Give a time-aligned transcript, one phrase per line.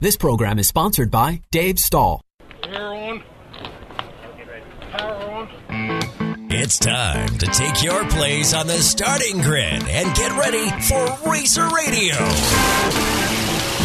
[0.00, 2.22] This program is sponsored by Dave Stahl.
[2.62, 3.22] Power on.
[4.92, 6.46] Power on.
[6.52, 11.68] It's time to take your place on the starting grid and get ready for Racer
[11.68, 12.14] Radio.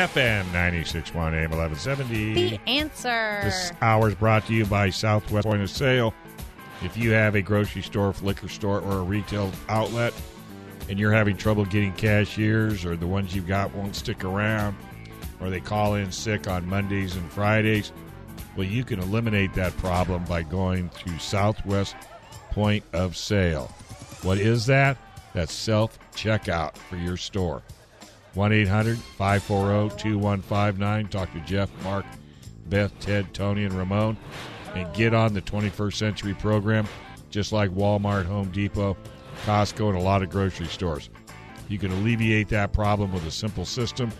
[0.00, 2.32] FM 96.1 AM 1170.
[2.32, 3.40] The answer.
[3.44, 6.14] This hour is brought to you by Southwest Point of Sale.
[6.82, 10.14] If you have a grocery store, liquor store, or a retail outlet,
[10.88, 14.74] and you're having trouble getting cashiers, or the ones you've got won't stick around,
[15.38, 17.92] or they call in sick on Mondays and Fridays,
[18.56, 21.94] well, you can eliminate that problem by going to Southwest
[22.52, 23.66] Point of Sale.
[24.22, 24.96] What is that?
[25.34, 27.62] That's self checkout for your store.
[28.34, 31.08] 1 800 540 2159.
[31.08, 32.04] Talk to Jeff, Mark,
[32.66, 34.16] Beth, Ted, Tony, and Ramon
[34.74, 36.86] and get on the 21st century program,
[37.30, 38.96] just like Walmart, Home Depot,
[39.44, 41.10] Costco, and a lot of grocery stores.
[41.68, 44.10] You can alleviate that problem with a simple system,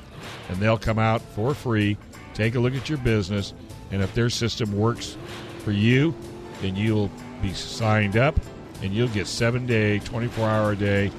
[0.49, 1.97] and they'll come out for free,
[2.35, 3.55] take a look at your business,
[3.91, 5.17] and if their system works
[5.65, 6.15] for you,
[6.63, 7.11] then you'll
[7.43, 8.39] be signed up
[8.83, 11.11] and you'll get seven day, 24 hour a day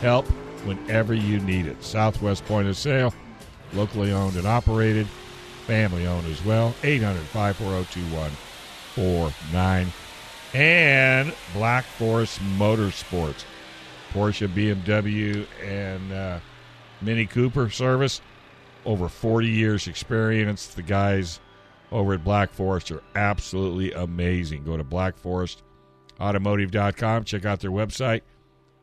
[0.00, 0.26] help
[0.64, 1.82] whenever you need it.
[1.82, 3.12] Southwest Point of Sale,
[3.72, 5.08] locally owned and operated,
[5.66, 6.74] family owned as well.
[6.82, 9.92] 800 540 2149.
[10.54, 13.44] And Black Forest Motorsports,
[14.12, 16.38] Porsche, BMW, and uh,
[17.00, 18.20] Mini Cooper service.
[18.84, 20.66] Over 40 years experience.
[20.68, 21.40] The guys
[21.90, 24.62] over at Black Forest are absolutely amazing.
[24.64, 28.20] Go to blackforestautomotive.com, check out their website,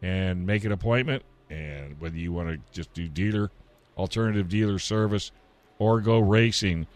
[0.02, 1.24] and make an appointment.
[1.52, 3.52] And whether you want to just do dealer,
[3.98, 5.32] alternative dealer service,
[5.80, 6.88] or go racing,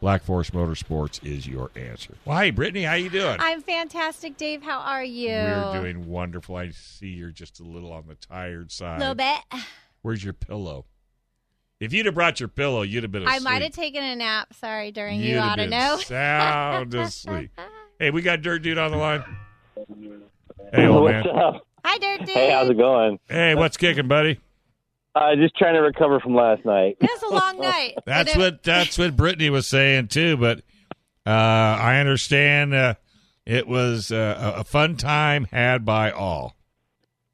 [0.00, 2.14] Black Forest Motorsports is your answer.
[2.24, 3.36] Well, hey, Brittany, how you doing?
[3.40, 4.62] I'm fantastic, Dave.
[4.62, 5.30] How are you?
[5.30, 6.54] We're doing wonderful.
[6.54, 8.96] I see you're just a little on the tired side.
[8.96, 9.38] a little bit.
[10.02, 10.84] Where's your pillow?
[11.80, 13.40] If you'd have brought your pillow, you'd have been asleep.
[13.40, 14.54] I might have taken a nap.
[14.54, 15.98] Sorry, during You'd you ought to know.
[15.98, 17.50] Sound asleep.
[17.98, 19.24] Hey, we got Dirt Dude on the line.
[20.70, 21.24] Hey, old man.
[21.24, 21.65] What's up?
[21.86, 22.30] Hi, Dirt Dude.
[22.30, 23.20] Hey, how's it going?
[23.28, 24.40] Hey, what's kicking, buddy?
[25.14, 26.96] Uh, just trying to recover from last night.
[27.00, 27.94] It was a long night.
[28.06, 30.36] That's it- what that's what Brittany was saying too.
[30.36, 30.62] But
[31.24, 32.94] uh, I understand uh,
[33.46, 36.56] it was uh, a a fun time had by all.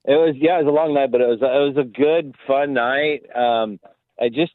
[0.04, 2.34] It was yeah, it was a long night, but it was it was a good,
[2.46, 3.22] fun night.
[3.34, 3.80] Um,
[4.20, 4.52] I just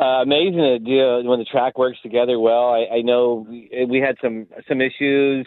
[0.00, 2.70] uh, amazing that you know, when the track works together well.
[2.70, 5.46] I, I know we, we had some some issues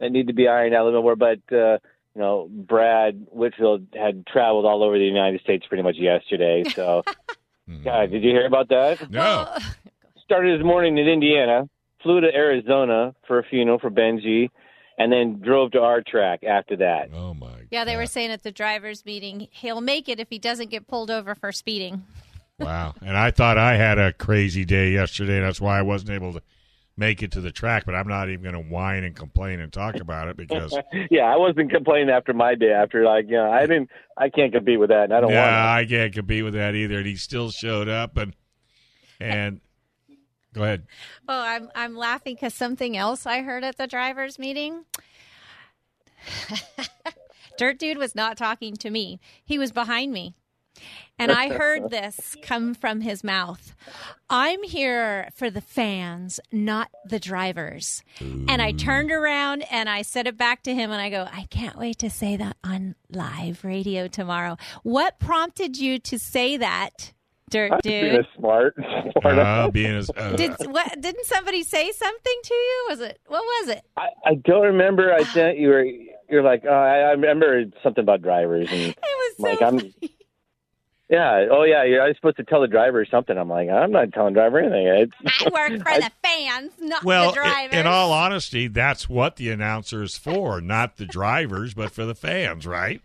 [0.00, 1.78] that need to be ironed out a little more, but uh,
[2.14, 6.64] you know, Brad Whitfield had traveled all over the United States pretty much yesterday.
[6.74, 7.02] So,
[7.68, 7.84] mm-hmm.
[7.84, 9.10] God, did you hear about that?
[9.10, 9.48] No,
[10.24, 11.68] started his morning in Indiana,
[12.02, 14.50] flew to Arizona for a funeral for Benji,
[14.98, 17.10] and then drove to our track after that.
[17.14, 17.62] oh my.
[17.70, 20.86] yeah, they were saying at the drivers' meeting, he'll make it if he doesn't get
[20.86, 22.04] pulled over for speeding.
[22.58, 22.94] Wow.
[23.00, 25.40] And I thought I had a crazy day yesterday.
[25.40, 26.42] That's why I wasn't able to
[26.96, 27.84] make it to the track.
[27.84, 30.76] But I'm not even going to whine and complain and talk about it because
[31.10, 32.72] Yeah, I wasn't complaining after my day.
[32.72, 35.44] After like, you know, I didn't, I can't compete with that, and I don't yeah,
[35.44, 36.98] want I can't compete with that either.
[36.98, 38.34] And he still showed up and
[39.20, 39.60] and
[40.52, 40.86] go ahead.
[41.28, 44.84] Oh, I'm I'm laughing because something else I heard at the drivers' meeting.
[47.58, 49.20] Dirt Dude was not talking to me.
[49.44, 50.34] He was behind me.
[51.18, 53.74] And I heard this come from his mouth.
[54.28, 58.02] I'm here for the fans, not the drivers.
[58.20, 61.46] And I turned around and I said it back to him and I go, I
[61.50, 64.56] can't wait to say that on live radio tomorrow.
[64.82, 67.12] What prompted you to say that,
[67.50, 68.20] Dirt I'm being Dude?
[68.24, 68.74] a smart,
[69.20, 69.38] smart.
[69.38, 71.00] Uh, being as uh, Did what?
[71.00, 72.86] Didn't somebody say something to you?
[72.88, 73.82] Was it what was it?
[73.96, 75.12] I, I don't remember.
[75.12, 75.84] I think you were,
[76.30, 79.78] you're like, oh, I, I remember something about drivers, and It was so Like, I'm-
[79.78, 79.94] funny.
[81.12, 83.36] Yeah, oh yeah, I was supposed to tell the driver something.
[83.36, 84.86] I'm like, I'm not telling the driver anything.
[84.86, 85.12] It's,
[85.44, 87.78] I work for the fans, not well, the i- drivers.
[87.78, 92.14] in all honesty, that's what the announcer is for, not the drivers, but for the
[92.14, 93.02] fans, right?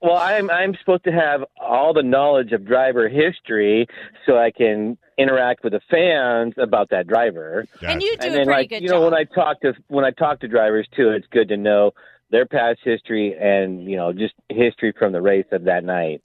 [0.00, 3.88] Well, I'm I'm supposed to have all the knowledge of driver history
[4.24, 7.66] so I can interact with the fans about that driver.
[7.82, 9.12] and you do and a pretty like good you know, job.
[9.12, 11.92] when I talk to when I talk to drivers too, it's good to know
[12.30, 16.22] their past history and you know just history from the race of that night.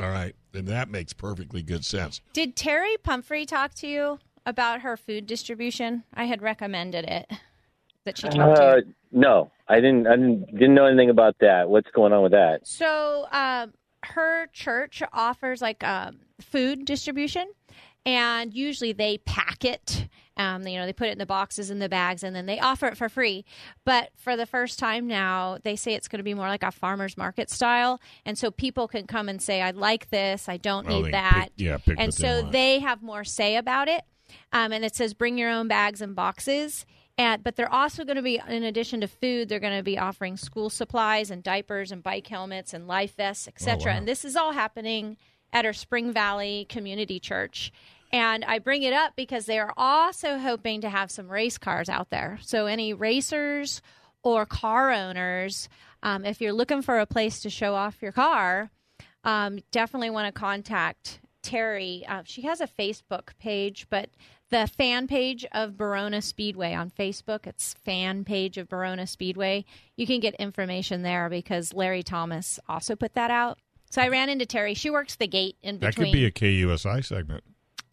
[0.00, 2.20] All right, and that makes perfectly good sense.
[2.32, 6.02] Did Terry Pumphrey talk to you about her food distribution?
[6.12, 7.30] I had recommended it.
[8.04, 8.94] that she talked to Uh, you?
[9.12, 10.06] no, I didn't.
[10.06, 11.68] I didn't, didn't know anything about that.
[11.70, 12.66] What's going on with that?
[12.66, 13.72] So, um,
[14.04, 17.46] her church offers like um, food distribution,
[18.04, 20.08] and usually they pack it.
[20.36, 22.58] Um, you know, they put it in the boxes and the bags, and then they
[22.58, 23.44] offer it for free.
[23.84, 26.72] But for the first time now, they say it's going to be more like a
[26.72, 30.48] farmer's market style, and so people can come and say, "I like this.
[30.48, 33.88] I don't Oh, need that." pick- yeah, pick and so they have more say about
[33.88, 34.02] it.
[34.52, 36.84] Um, and it says, "Bring your own bags and boxes."
[37.16, 39.96] And, but they're also going to be, in addition to food, they're going to be
[39.96, 43.92] offering school supplies and diapers and bike helmets and life vests, etc.
[43.92, 43.98] wow.
[43.98, 45.16] And this is all happening
[45.52, 47.70] at our Spring Valley Community Church.
[48.14, 51.88] And I bring it up because they are also hoping to have some race cars
[51.88, 52.38] out there.
[52.42, 53.82] So any racers
[54.22, 55.68] or car owners,
[56.00, 58.70] um, if you're looking for a place to show off your car,
[59.24, 62.04] um, definitely want to contact Terry.
[62.06, 64.10] Uh, she has a Facebook page, but
[64.48, 69.64] the fan page of Barona Speedway on Facebook, it's fan page of Barona Speedway.
[69.96, 73.58] You can get information there because Larry Thomas also put that out.
[73.90, 74.74] So I ran into Terry.
[74.74, 76.12] She works the gate in between.
[76.12, 77.42] That could be a KUSI segment.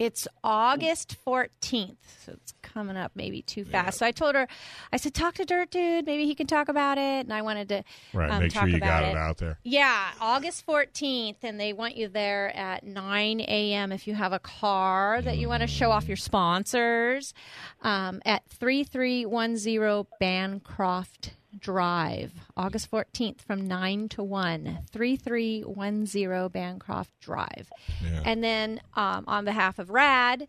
[0.01, 1.95] It's August 14th,
[2.25, 3.99] so it's coming up maybe too fast.
[3.99, 4.47] So I told her,
[4.91, 6.07] I said, talk to Dirt Dude.
[6.07, 7.23] Maybe he can talk about it.
[7.27, 8.31] And I wanted to Right.
[8.31, 9.15] um, Make sure you got it.
[9.15, 9.59] out there.
[9.63, 13.91] yeah, August 14th, and they want you there at 9 a.m.
[13.91, 17.35] if you have a car that you want to show off your sponsors
[17.83, 24.79] um, at 3310 Bancroft Drive, August 14th from 9 to 1.
[24.91, 27.71] 3310 Bancroft Drive.
[28.03, 28.21] Yeah.
[28.25, 30.47] And then um, on behalf of RAD,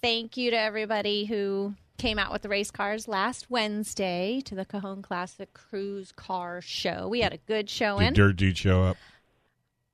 [0.00, 4.64] thank you to everybody who came out with the race cars last Wednesday to the
[4.64, 7.08] Cajon Classic Cruise Car Show.
[7.08, 8.08] We had a good showing.
[8.08, 8.96] Did Dirt Dude show up?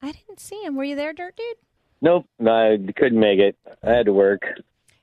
[0.01, 0.77] I didn't see him.
[0.77, 1.57] Were you there, Dirt Dude?
[2.01, 3.57] Nope, I couldn't make it.
[3.83, 4.43] I had to work.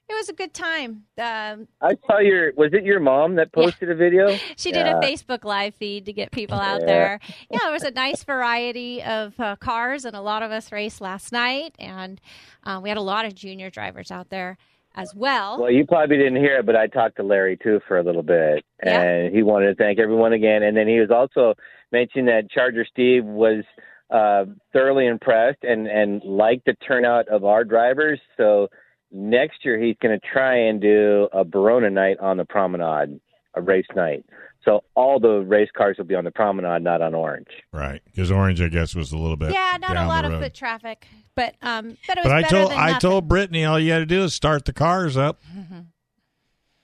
[0.09, 1.03] It was a good time.
[1.17, 2.51] Um, I saw your.
[2.55, 4.35] Was it your mom that posted a video?
[4.57, 6.85] she did a Facebook live feed to get people out Yeah.
[6.87, 7.19] there.
[7.49, 10.99] Yeah, there was a nice variety of uh, cars, and a lot of us raced
[10.99, 11.73] last night.
[11.79, 12.19] And
[12.63, 14.57] um, we had a lot of junior drivers out there
[14.93, 15.59] as well.
[15.61, 18.21] Well, you probably didn't hear it, but I talked to Larry too for a little
[18.23, 19.01] bit, Yeah.
[19.01, 20.63] and he wanted to thank everyone again.
[20.63, 21.55] And then he was also
[21.93, 23.63] mentioning that Charger Steve was
[24.11, 28.19] uh, thoroughly impressed and and liked the turnout of our drivers.
[28.37, 28.67] So
[29.13, 33.19] next year he's going to try and do a Barona night on the promenade,
[33.53, 34.25] a race night.
[34.65, 37.47] So all the race cars will be on the promenade, not on Orange.
[37.71, 38.01] Right.
[38.05, 39.51] Because Orange, I guess, was a little bit.
[39.53, 40.43] yeah, not a lot the of road.
[40.43, 41.05] foot traffic,
[41.35, 42.99] but um, but it was But I better told than I nothing.
[43.01, 45.41] told Brittany all you had to do is start the cars up.
[45.55, 45.79] Mm-hmm.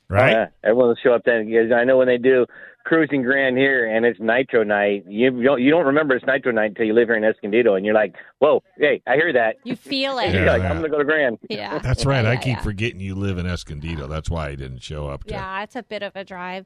[0.09, 0.31] Right.
[0.31, 1.45] Yeah, everyone will show up then.
[1.45, 2.45] Because I know when they do
[2.85, 6.71] cruising grand here and it's Nitro night, you don't you don't remember it's Nitro night
[6.71, 9.75] until you live here in Escondido, and you're like, "Whoa, hey, I hear that." You
[9.75, 10.33] feel it.
[10.39, 11.79] Yeah, like, "I'm gonna go to Grand." Yeah.
[11.79, 12.23] That's right.
[12.23, 12.61] Yeah, I keep yeah.
[12.63, 14.07] forgetting you live in Escondido.
[14.07, 15.23] That's why I didn't show up.
[15.25, 16.65] To, Yeah, it's a bit of a drive.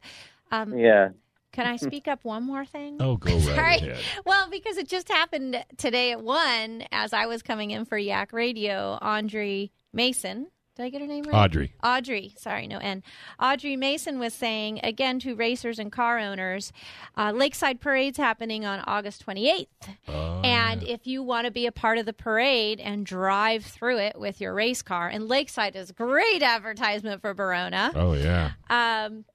[0.51, 1.09] Um, Yeah.
[1.51, 2.97] Can I speak up one more thing?
[2.99, 3.75] Oh, go right Sorry.
[3.91, 3.99] ahead.
[4.25, 8.33] Well, because it just happened today at one as I was coming in for Yak
[8.33, 10.47] Radio, Andre Mason.
[10.75, 11.35] Did I get her name right?
[11.35, 11.73] Audrey.
[11.83, 13.03] Audrey, sorry, no N.
[13.39, 16.73] Audrey Mason was saying again to racers and car owners,
[17.15, 19.67] uh, Lakeside Parade's happening on August 28th.
[20.07, 23.99] Oh, And if you want to be a part of the parade and drive through
[23.99, 27.91] it with your race car, and Lakeside is great advertisement for Barona.
[27.93, 28.53] Oh yeah.
[28.67, 29.25] Um,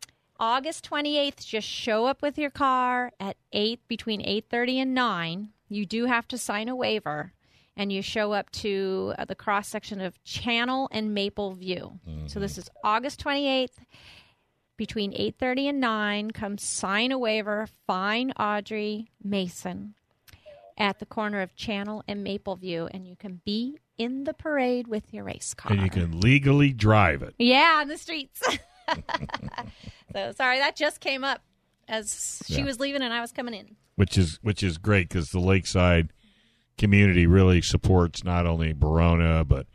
[0.40, 5.50] August 28th, just show up with your car at 8 between 8:30 and 9.
[5.68, 7.32] You do have to sign a waiver
[7.78, 11.98] and you show up to uh, the cross section of Channel and Maple View.
[12.26, 13.78] So this is August 28th
[14.76, 16.30] between 8:30 and 9.
[16.32, 19.94] Come sign a waiver, find Audrey Mason
[20.76, 24.86] at the corner of Channel and Maple View and you can be in the parade
[24.86, 25.72] with your race car.
[25.72, 27.34] And you can legally drive it.
[27.38, 28.40] Yeah, on the streets.
[30.12, 31.42] so sorry, that just came up
[31.88, 32.64] as she Yeah.
[32.64, 33.76] was leaving and I was coming in.
[33.96, 36.12] which is which is great because the Lakeside
[36.78, 39.66] community really supports not only Barona but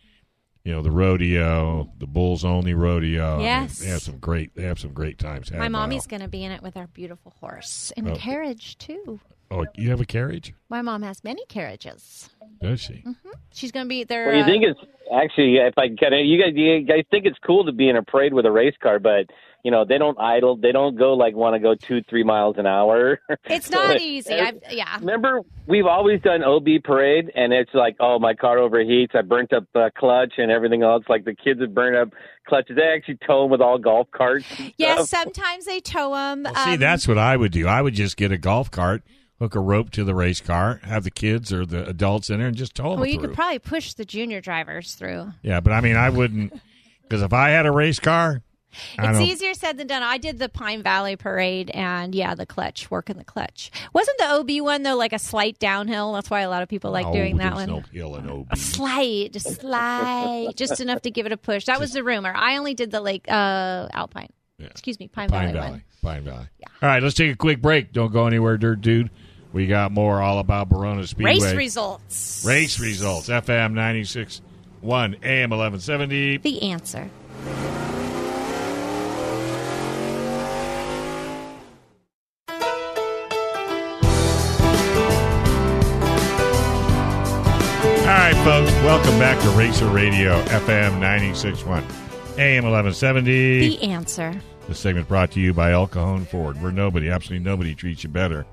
[0.64, 3.34] you know the rodeo, the Bulls Only Rodeo.
[3.34, 3.80] I mean, Yes.
[3.80, 5.52] they have some great they have some great times.
[5.52, 8.16] My mommy's going to be in it with our beautiful horse and Oh.
[8.16, 9.20] carriage too.
[9.54, 10.54] Oh, you have a carriage?
[10.70, 12.30] My mom has many carriages.
[12.62, 13.04] Does she?
[13.54, 14.28] She's going to be there.
[14.28, 14.80] Well, you uh, think it's
[15.14, 17.96] actually, if I can, of, you guys, you guys think it's cool to be in
[17.96, 19.28] a parade with a race car, but
[19.64, 22.56] you know they don't idle, they don't go like want to go two, three miles
[22.58, 23.20] an hour.
[23.46, 24.34] it's So, not easy.
[24.34, 24.98] I've, yeah.
[25.00, 29.16] Remember, we've always done OB parade, and it's like, oh, my car overheats.
[29.16, 31.04] I burnt up uh, clutch and everything else.
[31.08, 32.10] Like the kids have burned up
[32.48, 32.76] clutches.
[32.76, 34.46] They actually tow them with all golf carts.
[34.58, 35.24] and Yes, stuff.
[35.24, 36.44] sometimes they tow them.
[36.44, 37.68] Well, see, that's what I would do.
[37.68, 39.04] I would just get a golf cart,
[39.44, 42.48] hook a rope to the race car, have the kids or the adults in there,
[42.48, 43.28] and just tow them well, you through.
[43.28, 45.32] could probably push the junior drivers through.
[45.42, 46.54] yeah, but I mean, I wouldn't
[47.04, 48.42] because if I had a race car,
[48.98, 50.02] I It's don't- easier said than done.
[50.02, 53.70] I did the Pine Valley Parade, and yeah, the clutch, work in the clutch.
[53.94, 56.14] Wasn't the OB one though like a slight downhill?
[56.14, 57.68] That's why a lot of people like doing that one.
[57.68, 58.58] No hill in OB.
[58.58, 61.66] Slight, just slight, just enough to give it a push.
[61.66, 62.34] That was the rumor.
[62.34, 64.30] I only did the Lake uh, Alpine.
[64.58, 64.68] Yeah.
[64.68, 65.72] Excuse me, Pine, Pine Valley, Valley.
[65.72, 65.84] one.
[66.02, 66.46] Pine Valley.
[66.60, 66.68] Yeah.
[66.82, 67.92] All right, let's take a quick break.
[67.92, 69.10] Don't go anywhere, Dirt Dude.
[69.54, 71.34] We got more all about Barona Speedway.
[71.34, 72.44] Race results.
[72.44, 73.30] Race results.
[73.30, 74.42] FM 96
[74.82, 76.38] 1 AM 1170.
[76.38, 77.08] The answer.
[88.02, 88.72] All right, folks.
[88.84, 91.84] Welcome back to Racer Radio, FM 96 1
[92.40, 93.78] AM 1170.
[93.78, 94.34] The answer.
[94.68, 98.10] This segment brought to you by El Cajon Ford, where nobody, absolutely nobody, treats you
[98.10, 98.48] better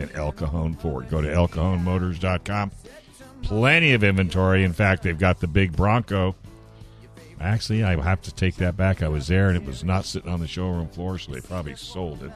[0.00, 1.08] than El Cajon Ford.
[1.08, 2.70] Go to elcajonmotors.com.
[3.42, 4.64] Plenty of inventory.
[4.64, 6.34] In fact, they've got the big Bronco.
[7.40, 9.02] Actually, I have to take that back.
[9.02, 11.74] I was there and it was not sitting on the showroom floor, so they probably
[11.74, 12.32] sold it.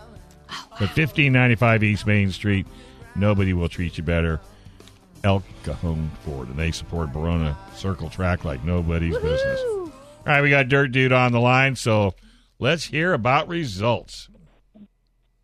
[0.48, 2.66] But 1595 East Main Street,
[3.14, 4.40] nobody will treat you better.
[5.22, 9.60] El Cajon Ford, and they support Barona Circle Track like nobody's business.
[9.62, 9.90] All
[10.26, 12.14] right, we got Dirt Dude on the line, so
[12.58, 14.28] let's hear about results.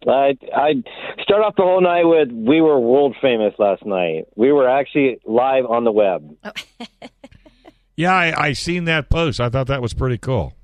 [0.06, 0.82] I I
[1.22, 4.24] start off the whole night with we were world famous last night.
[4.36, 6.36] We were actually live on the web.
[8.00, 9.40] Yeah, I, I seen that post.
[9.40, 10.54] I thought that was pretty cool.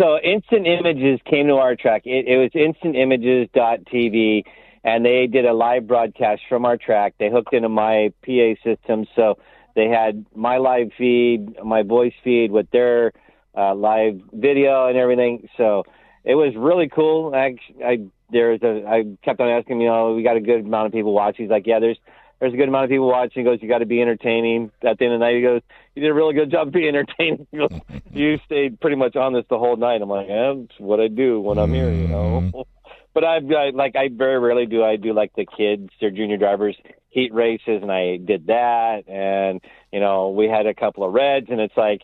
[0.00, 2.06] So Instant Images came to our track.
[2.06, 4.44] It, it was instantimages.tv,
[4.82, 7.12] and they did a live broadcast from our track.
[7.18, 9.36] They hooked into my PA system, so
[9.74, 13.12] they had my live feed, my voice feed with their
[13.54, 15.50] uh, live video and everything.
[15.58, 15.84] So
[16.24, 17.34] it was really cool.
[17.34, 17.98] I, I
[18.32, 21.12] there's a I kept on asking, you know, we got a good amount of people
[21.12, 21.44] watching.
[21.44, 21.98] He's like, yeah, there's
[22.40, 23.44] there's a good amount of people watching.
[23.44, 24.72] He goes, you got to be entertaining.
[24.82, 25.60] At the end of the night, he goes,
[25.94, 27.46] you did a really good job being entertaining.
[27.52, 27.70] He goes,
[28.12, 30.02] you stayed pretty much on this the whole night.
[30.02, 32.40] I'm like, yeah, that's what I do when I'm here, you know.
[32.42, 32.60] Mm-hmm.
[33.14, 36.38] But I, I like I very rarely do I do like the kids, their junior
[36.38, 36.74] drivers
[37.10, 39.60] heat races, and I did that, and
[39.92, 42.00] you know we had a couple of reds, and it's like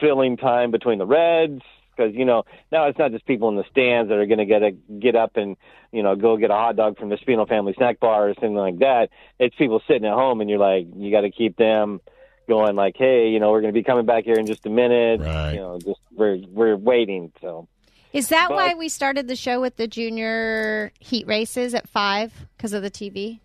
[0.00, 1.62] filling time between the reds
[1.98, 4.46] because you know now it's not just people in the stands that are going to
[4.46, 5.56] get a get up and
[5.92, 8.54] you know go get a hot dog from the Spino family snack bar or something
[8.54, 9.10] like that.
[9.38, 12.00] It's people sitting at home, and you're like you got to keep them
[12.48, 12.76] going.
[12.76, 15.20] Like, hey, you know, we're going to be coming back here in just a minute.
[15.20, 15.52] Right.
[15.52, 17.32] You know, just we're we're waiting.
[17.40, 17.68] So
[18.12, 22.32] Is that But- why we started the show with the junior heat races at five
[22.56, 23.40] because of the TV?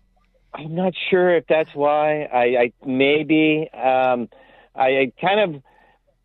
[0.56, 2.22] I'm not sure if that's why.
[2.22, 4.28] I, I maybe um,
[4.76, 5.62] I, I kind of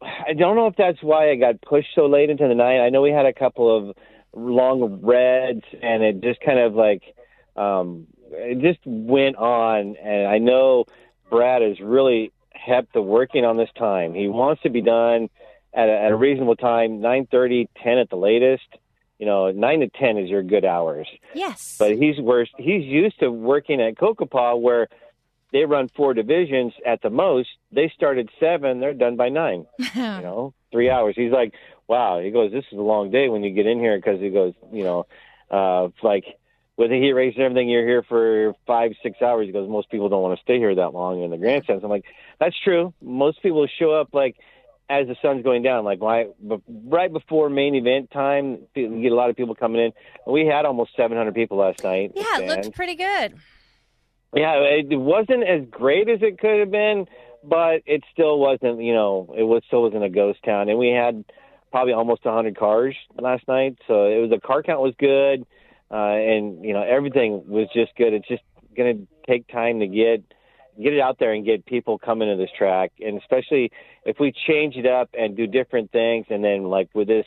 [0.02, 2.80] I don't know if that's why I got pushed so late into the night.
[2.80, 3.96] I know we had a couple of
[4.34, 7.04] long reds, and it just kind of like
[7.56, 9.96] um, it just went on.
[9.98, 10.86] And I know
[11.30, 12.32] Brad has really
[12.66, 14.14] kept the working on this time.
[14.14, 15.30] He wants to be done
[15.74, 18.64] at a, at a reasonable time, nine thirty, ten at the latest.
[19.18, 21.76] You know, nine to ten is your good hours Yes.
[21.78, 22.50] but he's worse.
[22.58, 24.88] He's used to working at Cocopah where
[25.52, 27.50] they run four divisions at the most.
[27.72, 29.66] They started seven, they're done by nine.
[29.80, 31.16] you know, three hours.
[31.16, 31.54] He's like,
[31.88, 32.20] wow.
[32.20, 34.54] He goes, this is a long day when you get in here because he goes,
[34.72, 35.06] you know,
[35.50, 36.26] uh, like
[36.78, 39.48] with the heat race and everything, you're here for five, six hours.
[39.48, 41.84] He goes, most people don't want to stay here that long in the grandstands.
[41.84, 42.06] I'm like,
[42.40, 42.94] that's true.
[43.02, 44.38] Most people show up like
[44.90, 46.28] as the sun's going down, like why,
[46.68, 49.94] right before main event time, you get a lot of people coming in.
[50.26, 52.14] We had almost 700 people last night.
[52.16, 53.36] yeah, it looked pretty good.
[54.36, 57.08] Yeah, it wasn't as great as it could have been,
[57.44, 58.82] but it still wasn't.
[58.82, 61.24] You know, it was still wasn't a ghost town, and we had
[61.72, 63.78] probably almost a 100 cars last night.
[63.88, 65.46] So it was the car count was good,
[65.92, 68.14] uh, and you know everything was just good.
[68.14, 68.44] It's just
[68.78, 70.24] going to take time to get
[70.82, 73.72] get it out there and get people coming to this track, and especially
[74.06, 77.26] if we change it up and do different things, and then like with this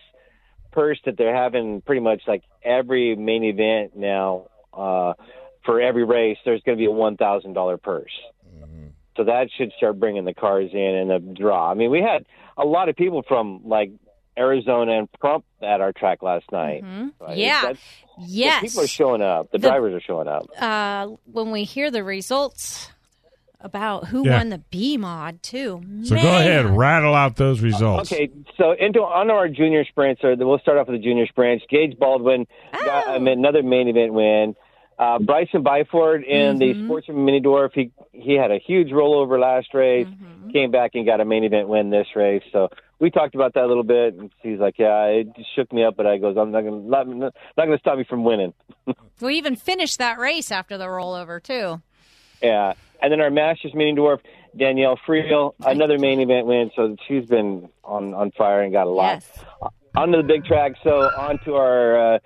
[0.70, 5.12] purse that they're having pretty much like every main event now uh
[5.64, 8.12] for every race there's going to be a one thousand dollar purse
[9.16, 12.24] so that should start bringing the cars in and the draw i mean we had
[12.56, 13.90] a lot of people from like
[14.38, 17.32] arizona and Pahrump at our track last night Mm-hmm.
[17.38, 17.60] Yeah.
[17.62, 17.78] That's-
[18.18, 18.60] the Yes.
[18.62, 22.02] people are showing up the, The- drivers are showing up uh, when we hear the
[22.04, 22.90] results
[23.60, 24.38] about who Yeah.
[24.38, 25.80] won the B mod too.
[26.04, 28.12] So go ahead, rattle out those results.
[28.12, 28.28] Okay,
[28.58, 31.64] so into on our junior sprints, or we'll start off with the junior sprints.
[31.70, 33.16] Gage Baldwin got Oh.
[33.16, 34.56] um, another main event win.
[35.02, 36.86] Uh, Bryson Byford in the Mm-hmm.
[36.86, 40.06] Sportsman Mini Dwarf, he he had a huge rollover last race.
[40.06, 40.50] Mm-hmm.
[40.50, 42.42] Came back and got a main event win this race.
[42.52, 42.68] So
[43.00, 44.14] we talked about that a little bit.
[44.14, 46.76] And he's like, "Yeah, it just shook me up," but I goes, "I'm not gonna
[46.82, 48.52] not, not gonna stop me from winning."
[49.20, 51.80] We even finished that race after the rollover too.
[52.42, 52.72] Yeah.
[53.00, 54.18] And then our Masters Mini Dwarf,
[54.56, 56.70] Danielle Friel, another main event win.
[56.76, 59.14] So she's been on, on fire and got a lot.
[59.14, 59.44] Yes.
[59.96, 60.72] onto the big track.
[60.84, 60.90] So
[61.26, 62.18] onto our uh,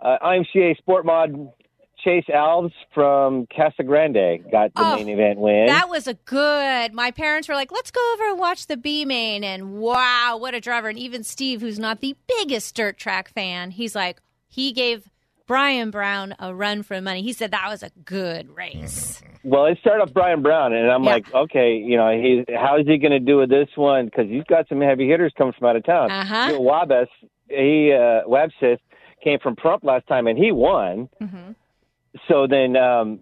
[0.00, 1.50] uh, IMCA Sport Mod
[2.04, 5.66] Chase Alves from Casa Grande got the Oh, main event win.
[5.66, 6.92] That was a good.
[6.94, 10.54] My parents were like, "Let's go over and watch the B main." And wow, what
[10.54, 10.88] a driver!
[10.88, 15.08] And even Steve, who's not the biggest dirt track fan, he's like, he gave
[15.46, 17.22] Brian Brown a run for money.
[17.22, 19.20] He said that was a good race.
[19.42, 21.12] Well, it started off Brian Brown, and I'm Yeah.
[21.12, 24.04] like, okay, you know, he's how is he going to do with this one?
[24.06, 26.10] Because he's got some heavy hitters coming from out of town.
[26.10, 26.52] Uh-huh.
[26.58, 27.06] Wabes,
[27.48, 28.78] he uh, Websis
[29.24, 31.08] came from Pahrump last time, and he won.
[31.22, 31.52] Mm-hmm.
[32.28, 33.20] So then um,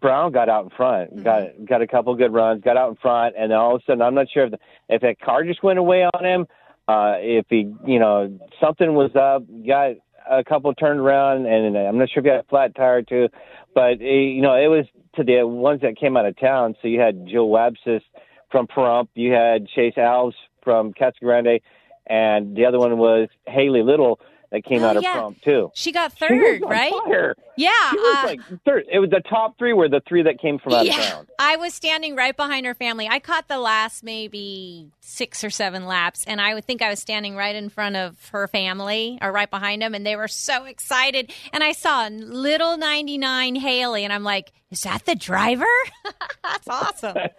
[0.00, 1.22] Brown got out in front, Mm-hmm.
[1.22, 3.84] got got a couple good runs, got out in front, and then all of a
[3.84, 4.58] sudden, I'm not sure if the,
[4.88, 6.46] if that car just went away on him,
[6.88, 9.92] uh, if he, you know, something was up, got
[10.28, 13.28] a couple turned around, and I'm not sure if he had a flat tire too,
[13.74, 14.86] but eh, you know, it was
[15.16, 16.74] to the ones that came out of town.
[16.82, 18.02] So you had Joe Wabsis
[18.50, 21.60] from Pahrump, you had Chase Alves from Casa Grande,
[22.06, 24.18] and the other one was Haley Little
[24.50, 25.16] that came Oh, out of yeah.
[25.16, 25.70] Pahrump too.
[25.74, 26.92] She got She third, on right?
[27.06, 27.34] fire.
[27.56, 27.70] Yeah.
[27.90, 28.84] She was uh, like third.
[28.92, 31.26] It was the top three were the three that came from out yeah, of town.
[31.38, 33.08] I was standing right behind her family.
[33.08, 36.98] I caught the last maybe six or seven laps, and I would think I was
[37.00, 40.64] standing right in front of her family or right behind them, and they were so
[40.64, 41.30] excited.
[41.52, 45.64] And I saw little 99 Haley, and I'm like, is that the driver?
[46.42, 47.16] That's awesome.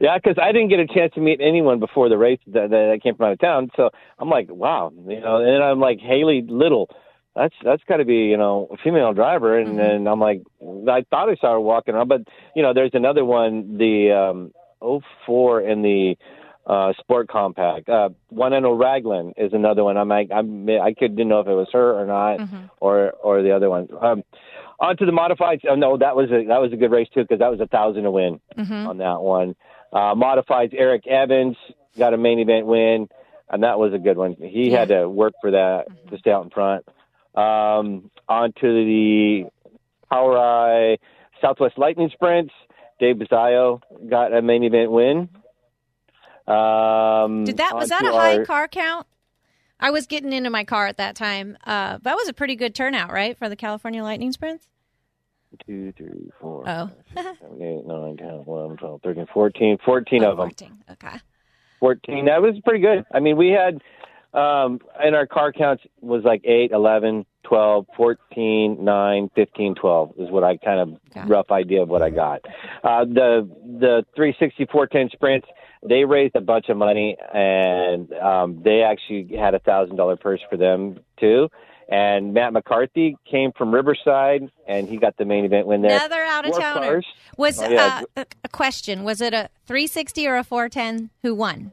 [0.00, 3.00] yeah, because I didn't get a chance to meet anyone before the race that, that
[3.02, 3.70] came from out of town.
[3.76, 5.36] So I'm like, wow, you know.
[5.36, 6.88] And then I'm like, Haley Little,
[7.36, 9.58] that's that's got to be you know a female driver.
[9.58, 12.22] And then I'm like, I thought I saw her walking around, but
[12.56, 14.10] you know, there's another one, the
[14.82, 16.16] um, 04 in the
[16.66, 17.88] uh, Sport Compact.
[17.88, 19.96] Uh, one in Raglan is another one.
[19.96, 22.40] I'm like, I'm, I could didn't know if it was her or not,
[22.80, 23.88] or or the other one.
[24.00, 24.22] Um,
[24.82, 25.60] on to the modifieds.
[25.66, 27.66] Oh no, that was a that was a good race too because that was a
[27.68, 29.54] thousand to win on that one.
[29.92, 30.74] Uh, modifieds.
[30.76, 31.56] Eric Evans
[31.98, 33.08] got a main event win,
[33.48, 34.34] and that was a good one.
[34.38, 36.84] He had to work for that to stay out in front.
[37.34, 39.44] Um, on to the
[40.10, 40.98] Power Eye
[41.40, 42.52] Southwest Lightning Sprints.
[43.00, 45.28] Dave Bazzaio got a main event win.
[46.46, 49.06] Um, Did that was that a high our- car count?
[49.80, 51.56] I was getting into my car at that time.
[51.64, 54.68] Uh, that was a pretty good turnout, right, for the California Lightning Sprints?
[55.66, 59.78] Two, three, four, Oh, seven, eight, nine, 10, 11, 12, 13, 14.
[59.84, 60.48] 14 of them.
[60.48, 60.84] 14.
[60.92, 61.16] Okay.
[61.80, 62.24] 14.
[62.26, 63.04] That was pretty good.
[63.12, 63.80] I mean, we had
[64.34, 70.30] um in our car counts was like 8, 11, 12, 14, 9, 15, 12 is
[70.30, 72.40] what I kind of Got rough idea of what I got.
[72.82, 73.46] Uh the
[73.78, 75.48] the 360 410 sprints,
[75.86, 80.56] they raised a bunch of money and um they actually had a $1000 purse for
[80.56, 81.50] them too.
[81.88, 85.90] And Matt McCarthy came from Riverside and he got the main event win there.
[85.96, 87.02] Another out of Dwarf towner.
[87.36, 88.02] Was Oh, yeah.
[88.16, 89.04] uh, a, a question?
[89.04, 91.10] Was it a 360 or a 410?
[91.22, 91.72] Who won?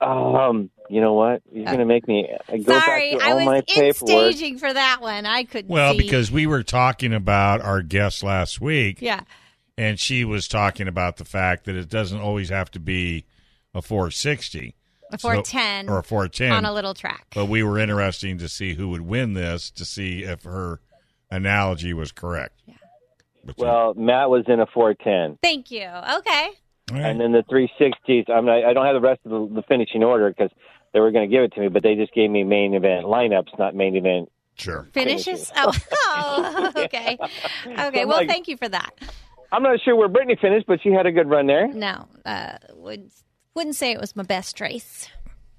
[0.00, 1.42] Um, you know what?
[1.52, 3.94] You're going to make me go Sorry, back to I all was my in paperwork.
[3.96, 5.26] staging for that one.
[5.26, 5.70] I couldn't.
[5.70, 5.98] Well, see.
[5.98, 9.20] because we were talking about our guest last week, yeah,
[9.76, 13.24] and she was talking about the fact that it doesn't always have to be
[13.74, 14.74] a 460
[15.12, 17.26] a So- 410 or a 410 on a little track.
[17.34, 20.80] But we were interesting to see who would win this to see if her
[21.30, 22.60] analogy was correct.
[22.66, 22.74] Yeah.
[23.44, 25.82] But Well, Matt was in a 410, Thank you.
[25.86, 26.48] Okay.
[26.92, 27.06] all right.
[27.06, 28.28] and then the 360s.
[28.30, 30.50] I'm not, I don't have the rest of the, the finishing order because
[30.92, 33.04] they were going to give it to me, but they just gave me main event
[33.06, 34.28] lineups, not main event.
[34.56, 34.88] sure.
[34.92, 35.50] Finishes.
[35.56, 37.16] Oh, oh, okay.
[37.66, 38.04] Okay.
[38.04, 38.90] Well, thank you for that.
[39.52, 41.68] I'm not sure where Brittany finished, but she had a good run there.
[41.68, 43.10] No, uh, would
[43.54, 45.08] wouldn't say it was my best race,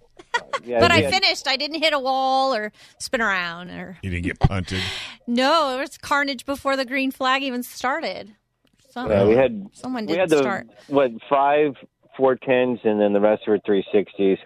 [0.64, 1.48] Yeah, but I had- finished.
[1.48, 4.82] I didn't hit a wall or spin around or You didn't get punted.
[5.28, 5.78] no.
[5.78, 8.34] It was carnage before the green flag even started.
[8.92, 10.68] So, Yeah, we had someone we didn't had the start.
[10.88, 11.76] what five
[12.20, 14.38] 410s, and then the rest were 360s.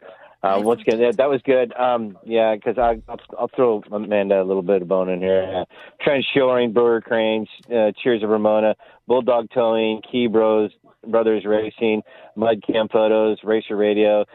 [0.43, 1.73] Uh, Five once again, that, that was good.
[1.75, 3.01] Um, yeah, because I'll,
[3.39, 5.43] I'll throw Amanda a little bit of bone in here.
[5.61, 5.65] Uh,
[6.03, 8.75] Trent Shoring, Brewer Cranes, uh, Cheers of Ramona,
[9.07, 10.69] Bulldog Towing, Key Bros,
[11.07, 12.01] Brothers Racing,
[12.35, 14.25] Mud Cam Photos, Racer Radio,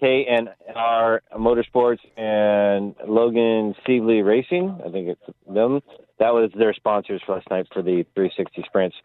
[0.00, 4.80] KNR Motorsports, and Logan Sibley Racing.
[4.86, 5.80] I think it's them.
[6.18, 8.96] That was their sponsors for last night for the 360 sprints.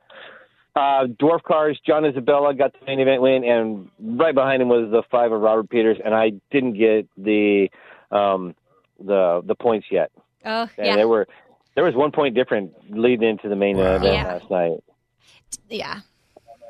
[0.75, 4.89] Uh, Dwarf Cars, John Isabella got the main event win, and right behind him was
[4.89, 7.69] the five of Robert Peters, and I didn't get the
[8.11, 8.55] um,
[8.99, 10.11] the the points yet.
[10.45, 11.27] Oh And yeah, there were
[11.75, 13.97] there was one point different leading into the main Wow.
[13.97, 14.33] event Yeah.
[14.33, 14.83] last night,
[15.69, 15.99] yeah.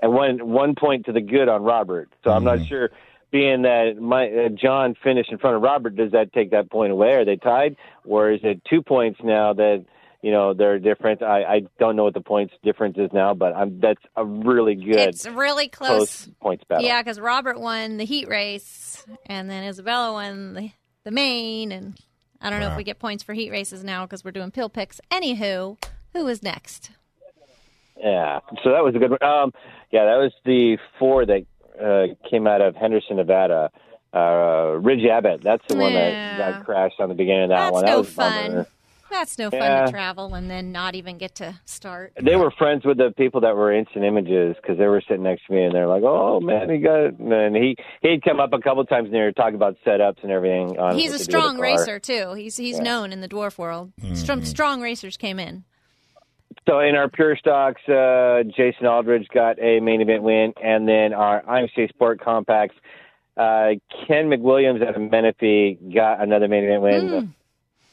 [0.03, 2.09] And one one point to the good on Robert.
[2.23, 2.91] So I'm not sure.
[3.31, 6.91] Being that my uh, John finished in front of Robert, does that take that point
[6.91, 7.15] away?
[7.15, 9.85] Are they tied, or is it two points now that
[10.21, 11.23] you know they're different.
[11.23, 14.75] I, I don't know what the points difference is now, but I'm, that's a really
[14.75, 16.29] good It's really close close.
[16.41, 16.85] points battle.
[16.85, 20.71] Yeah, because Robert won the heat race, and then Isabella won the,
[21.03, 21.97] the main, and
[22.39, 24.69] I don't know if we get points for heat races now because we're doing pill
[24.69, 25.01] picks.
[25.11, 26.91] Anywho, who is next?
[27.97, 29.23] Yeah, so that was a good one.
[29.23, 29.53] Um,
[29.93, 31.43] yeah, that was the four that
[31.81, 33.69] uh, came out of Henderson, Nevada.
[34.13, 36.37] Uh, Ridge Abbott, that's the one Yeah.
[36.37, 37.85] that got crashed on the beginning of that That's one.
[37.85, 38.47] That no was fun.
[38.51, 38.67] bummer.
[39.09, 39.85] That's no fun Yeah.
[39.85, 42.13] to travel and then not even get to start.
[42.21, 45.45] They were friends with the people that were instant images because they were sitting next
[45.47, 48.53] to me and they're like, "Oh man, he got it." And he he'd come up
[48.53, 50.79] a couple times and they were talking about setups and everything.
[50.79, 52.33] On He's a to do with strong racer too.
[52.33, 53.91] He's he's known in the dwarf world.
[54.13, 55.63] Strong, strong racers came in.
[56.67, 61.13] So in our pure stocks, uh, Jason Aldridge got a main event win, and then
[61.13, 62.75] our IMCA Sport Compacts,
[63.35, 63.71] uh,
[64.07, 67.35] Ken McWilliams at Menifee got another main event win.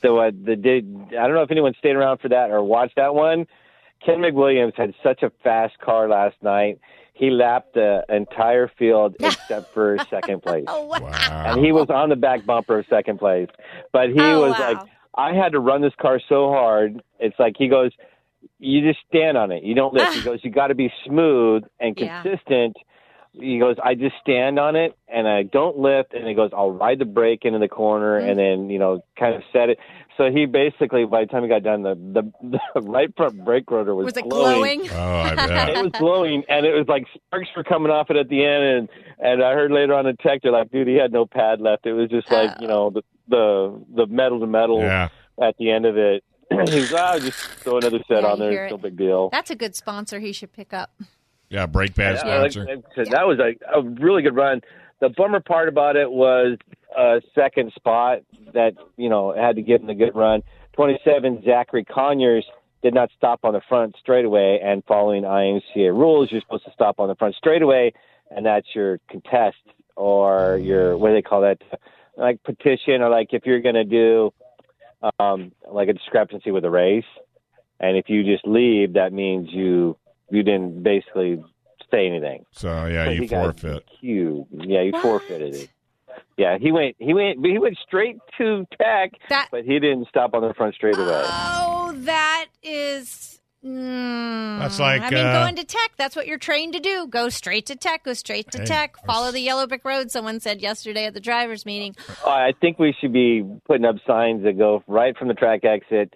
[0.02, 2.96] So uh, the did I don't know if anyone stayed around for that or watched
[2.96, 3.46] that one.
[4.04, 6.78] Ken McWilliams had such a fast car last night.
[7.12, 10.64] He lapped the entire field except for second place.
[10.68, 10.85] Oh!
[10.87, 11.00] Wow.
[11.46, 13.48] and he was on the back bumper of second place.
[13.92, 14.72] But he Oh, was wow.
[14.72, 17.02] like, I had to run this car so hard.
[17.18, 17.90] It's like he goes,
[18.61, 19.62] you just stand on it.
[19.64, 20.12] You don't lift.
[20.14, 22.23] he goes, you got to be smooth and Yeah.
[22.23, 22.77] consistent.
[23.33, 26.14] He goes, I just stand on it and I don't lift.
[26.14, 28.29] And he goes, I'll ride the brake into the corner Mm-hmm.
[28.29, 29.79] and then you know kind of set it.
[30.16, 33.70] So he basically, by the time he got done, the the, the right front brake
[33.70, 34.81] rotor was, Was it glowing.
[34.81, 34.90] glowing?
[34.92, 35.68] Oh, I bet.
[35.77, 38.64] It was glowing, and it was like sparks were coming off it at the end.
[38.64, 38.88] And
[39.20, 41.87] and I heard later on in tech, they're like, dude, he had no pad left.
[41.87, 45.09] It was just like you know the the the metal to metal Yeah.
[45.40, 46.25] at the end of it.
[46.68, 48.66] He's just throw another set Yeah, on there.
[48.66, 49.28] It's no big deal.
[49.30, 50.18] That's a good sponsor.
[50.18, 50.90] He should pick up.
[51.48, 52.64] Yeah, brake pad Yeah, sponsor.
[52.64, 54.60] like I said, That was a, a really good run.
[55.00, 56.58] The bummer part about it was
[56.96, 58.20] a second spot
[58.52, 60.42] that you know had to give him a good run.
[60.74, 62.44] Twenty-seven Zachary Conyers
[62.82, 66.98] did not stop on the front straightaway, and following IMCA rules, you're supposed to stop
[66.98, 67.92] on the front straightaway,
[68.30, 69.56] and that's your contest
[69.96, 71.58] or your what do they call that,
[72.16, 74.32] like petition, or like if you're going to do
[75.18, 77.04] um, like a discrepancy with a race,
[77.78, 79.96] and if you just leave, that means you
[80.30, 81.42] you didn't basically
[81.90, 82.44] say anything.
[82.52, 83.84] So yeah, So you he got forfeit.
[84.00, 84.46] Huge.
[84.52, 85.02] Yeah, you What?
[85.02, 85.68] forfeited it.
[86.36, 86.96] Yeah, he went.
[86.98, 87.44] He went.
[87.44, 91.06] He went straight to tech, That- but he didn't stop on the front straightaway.
[91.24, 93.30] Oh, that is.
[93.64, 95.92] Mm, That's like, I mean, uh, going to tech.
[95.99, 97.07] That's what you're trained to do.
[97.07, 98.05] Go straight to tech.
[98.05, 98.96] Go straight to Hey, tech.
[99.07, 100.11] Follow the yellow brick road.
[100.11, 101.94] Someone said yesterday at the drivers' meeting.
[102.25, 105.64] Oh, I think we should be putting up signs that go right from the track
[105.64, 106.14] exit,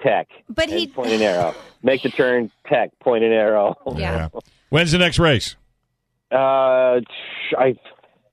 [0.00, 0.28] tech.
[0.48, 1.54] But he- point an arrow.
[1.82, 2.90] Make the turn, tech.
[3.00, 3.74] Point an arrow.
[3.96, 4.28] Yeah.
[4.70, 5.56] When's the next race?
[6.32, 7.00] Uh,
[7.58, 7.76] I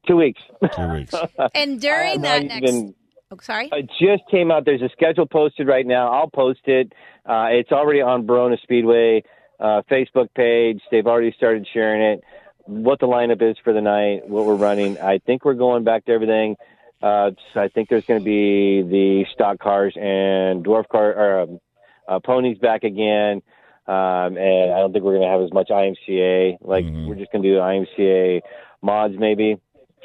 [0.08, 0.42] two weeks.
[0.76, 1.14] Two weeks.
[1.56, 2.68] And during that next.
[2.68, 2.96] even-
[3.32, 3.70] oh, sorry.
[3.72, 4.66] It just came out.
[4.66, 6.12] There's a schedule posted right now.
[6.12, 6.94] I'll post it.
[7.26, 9.24] Uh, it's already on Barona Speedway
[9.60, 10.82] uh, Facebook page.
[10.92, 12.22] They've already started sharing it.
[12.66, 14.98] What the lineup is for the night, what we're running.
[15.00, 16.56] I think we're going back to everything.
[17.02, 21.40] Uh, so I think there's going to be the stock cars and dwarf car or
[21.42, 21.60] um,
[22.08, 23.42] uh, ponies back again.
[23.88, 26.58] Um, and I don't think we're going to have as much IMCA.
[26.62, 27.08] Like Mhm.
[27.08, 28.42] we're just going to do IMCA
[28.84, 29.58] mods maybe.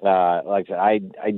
[0.03, 1.35] Uh, like I said, I I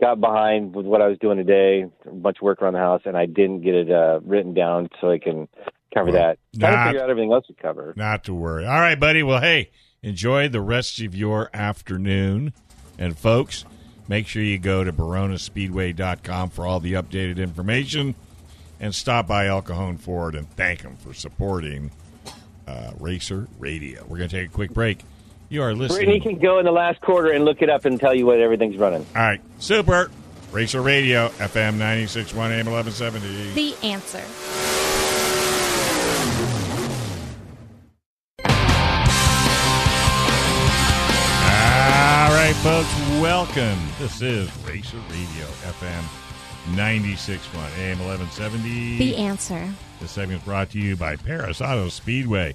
[0.00, 3.02] got behind with what I was doing today, a bunch of work around the house,
[3.04, 5.48] and I didn't get it uh, written down so I can
[5.94, 6.38] cover Well, that.
[6.58, 7.92] Trying not- to figure out everything else to cover.
[7.96, 8.66] Not to worry.
[8.66, 9.22] All right, buddy.
[9.22, 9.70] Well, hey,
[10.02, 12.52] enjoy the rest of your afternoon.
[12.98, 13.64] And folks,
[14.08, 18.14] make sure you go to baronaspeedway.com for all the updated information
[18.80, 21.90] and stop by El Cajon Ford and thank them for supporting
[22.66, 24.02] uh, Racer Radio.
[24.08, 25.00] We're going to take a quick break.
[25.48, 26.06] You are listening.
[26.06, 28.40] Brittany can go in the last quarter and look it up and tell you what
[28.40, 29.06] everything's running.
[29.14, 30.10] All right, super.
[30.52, 33.52] Racer Radio, FM 961 AM 1170.
[33.52, 34.22] The answer.
[41.36, 42.88] All right, folks,
[43.20, 43.78] welcome.
[43.98, 46.04] This is Racer Radio, FM
[46.76, 48.98] 961 AM 1170.
[48.98, 49.68] The answer.
[50.00, 52.54] This segment is brought to you by Perris Auto Speedway.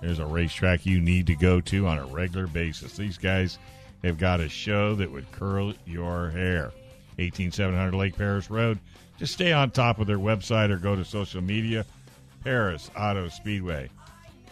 [0.00, 2.96] There's a racetrack you need to go to on a regular basis.
[2.96, 3.58] These guys
[4.02, 6.72] have got a show that would curl your hair.
[7.18, 8.78] 18700 Lake Perris Road.
[9.18, 11.84] Just stay on top of their website or go to social media.
[12.44, 13.90] Perris Auto Speedway.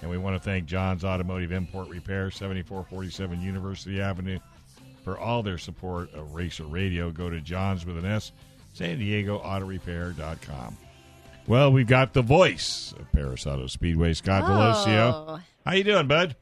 [0.03, 4.39] And we want to thank John's Automotive Import Repair, 7447 University Avenue,
[5.03, 7.11] for all their support of Racer Radio.
[7.11, 8.33] Go to John's with an S,
[8.75, 10.77] San Diego Auto Repair.com.
[11.49, 15.13] Well, we've got the voice of Perris Auto Speedway, Scott Daloisio.
[15.15, 15.41] Oh.
[15.65, 16.37] How you doing, bud?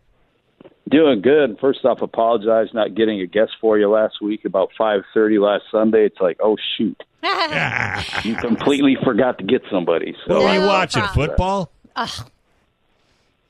[0.91, 1.59] Doing good.
[1.61, 5.63] First off, apologize not getting a guest for you last week about five thirty last
[5.71, 6.07] Sunday.
[6.07, 7.01] It's like, oh shoot,
[8.25, 10.17] you completely forgot to get somebody.
[10.27, 11.03] So, What are you watching?
[11.03, 11.29] problem.
[11.29, 11.73] Football?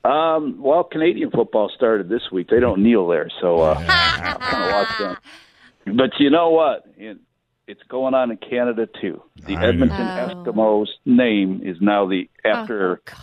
[0.05, 2.49] um, well, Canadian football started this week.
[2.49, 5.97] They don't kneel there, so uh, I'll kind of watch them.
[5.97, 6.85] But you know what?
[6.97, 7.19] It,
[7.67, 9.23] it's going on in Canada too.
[9.47, 9.67] The I.
[9.67, 10.35] Edmonton Oh.
[10.45, 13.17] Eskimos name is now the after God.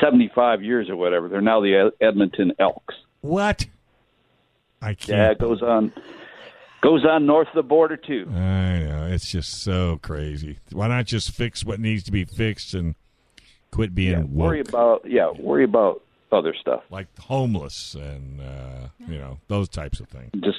[0.00, 1.28] seventy five years or whatever.
[1.28, 2.94] They're now the Edmonton Elks.
[3.20, 3.66] What?
[4.80, 5.08] I can't.
[5.08, 5.92] Yeah, it goes on
[6.82, 8.26] goes on north of the border too.
[8.30, 9.08] I know.
[9.10, 10.58] It's just so crazy.
[10.72, 12.94] Why not just fix what needs to be fixed and
[13.72, 14.48] quit being Yeah, woke?
[14.48, 16.82] worry about yeah, worry about other stuff.
[16.90, 20.30] like homeless and uh, you know those types of things.
[20.44, 20.58] Just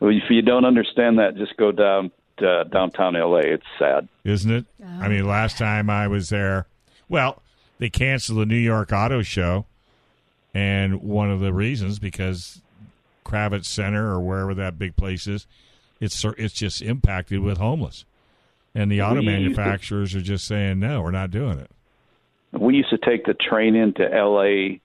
[0.00, 3.38] well, if you don't understand that, just go down to downtown LA.
[3.38, 4.08] It's sad.
[4.24, 4.64] isn't it?
[5.00, 5.28] I mean, oh.
[5.28, 6.66] last time I was there,
[7.08, 7.42] well,
[7.78, 9.66] they canceled the New York Auto Show,
[10.54, 12.60] and one of the reasons because
[13.24, 15.46] Kravitz Center or wherever that big place is,
[16.00, 18.04] it's it's just impacted with homeless,
[18.74, 21.70] and the auto We- manufacturers are just saying no, we're not doing it.
[22.52, 24.78] We used to take the train into LA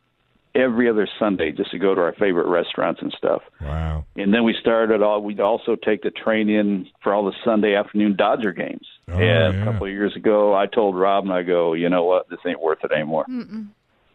[0.58, 3.41] every other Sunday just to go to our favorite restaurants and stuff.
[3.62, 4.06] Wow.
[4.15, 7.76] And then we started all we'd also take the train in for all the Sunday
[7.76, 8.86] afternoon Dodger games.
[9.08, 9.62] Oh, and yeah.
[9.62, 12.39] a couple of years ago I told Rob and I go, you know what, this
[12.46, 13.26] ain't worth it anymore.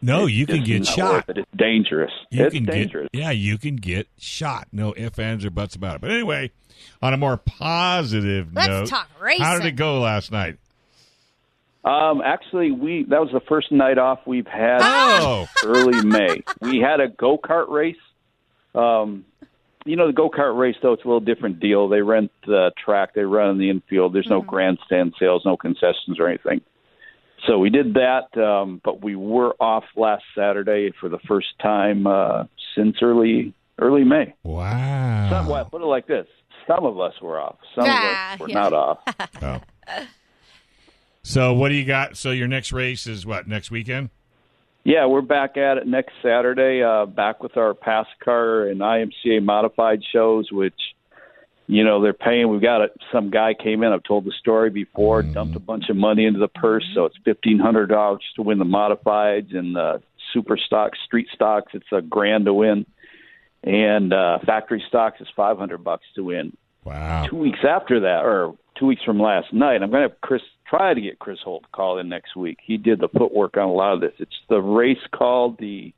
[0.01, 1.29] No, It's you can get shot.
[1.29, 1.37] it.
[1.37, 2.11] It's dangerous.
[2.29, 3.07] You it's can dangerous.
[3.13, 4.67] get yeah, you can get shot.
[4.73, 6.01] No ifs, ands, or buts about it.
[6.01, 6.51] But anyway,
[7.01, 9.07] on a more positive Let's note, talk
[9.39, 10.57] how did it go last night?
[11.83, 16.41] Um, actually, we that was the first night off we've had Oh, early May.
[16.61, 17.97] We had a go kart race.
[18.73, 19.25] Um,
[19.85, 21.89] you know, the go kart race though it's a little different deal.
[21.89, 24.13] They rent the track, they run in the infield.
[24.13, 26.61] There's no grandstand sales, no concessions or anything.
[27.47, 32.07] So we did that, um, but we were off last Saturday for the first time
[32.07, 34.33] uh, since early early May.
[34.43, 35.29] wow.
[35.29, 36.27] Some, well, put it like this:
[36.65, 38.53] some of us were off, some Ah, of us were yeah.
[38.53, 38.99] not off.
[39.41, 39.59] Oh.
[41.23, 42.17] So what do you got?
[42.17, 44.09] So your next race is what next weekend?
[44.83, 46.83] Yeah, we're back at it next Saturday.
[46.83, 50.75] Uh, back with our pass car and IMCA modified shows, which
[51.67, 52.49] you know they're paying.
[52.49, 53.93] We've got a, some guy came in.
[53.93, 55.23] I've told the story before.
[55.23, 58.59] Dumped a bunch of money into the purse, so it's fifteen hundred dollars to win
[58.59, 60.01] the modifieds and the
[60.33, 61.71] super stocks, street stocks.
[61.73, 62.85] It's a grand to win,
[63.63, 66.57] and uh, factory stocks is five hundred bucks to win.
[66.83, 67.27] Wow.
[67.29, 70.41] Two weeks after that, or two weeks from last night, I'm going to have Chris
[70.67, 72.57] try to get Chris Holt to call in next week.
[72.65, 74.13] He did the footwork on a lot of this.
[74.19, 75.93] It's the race called the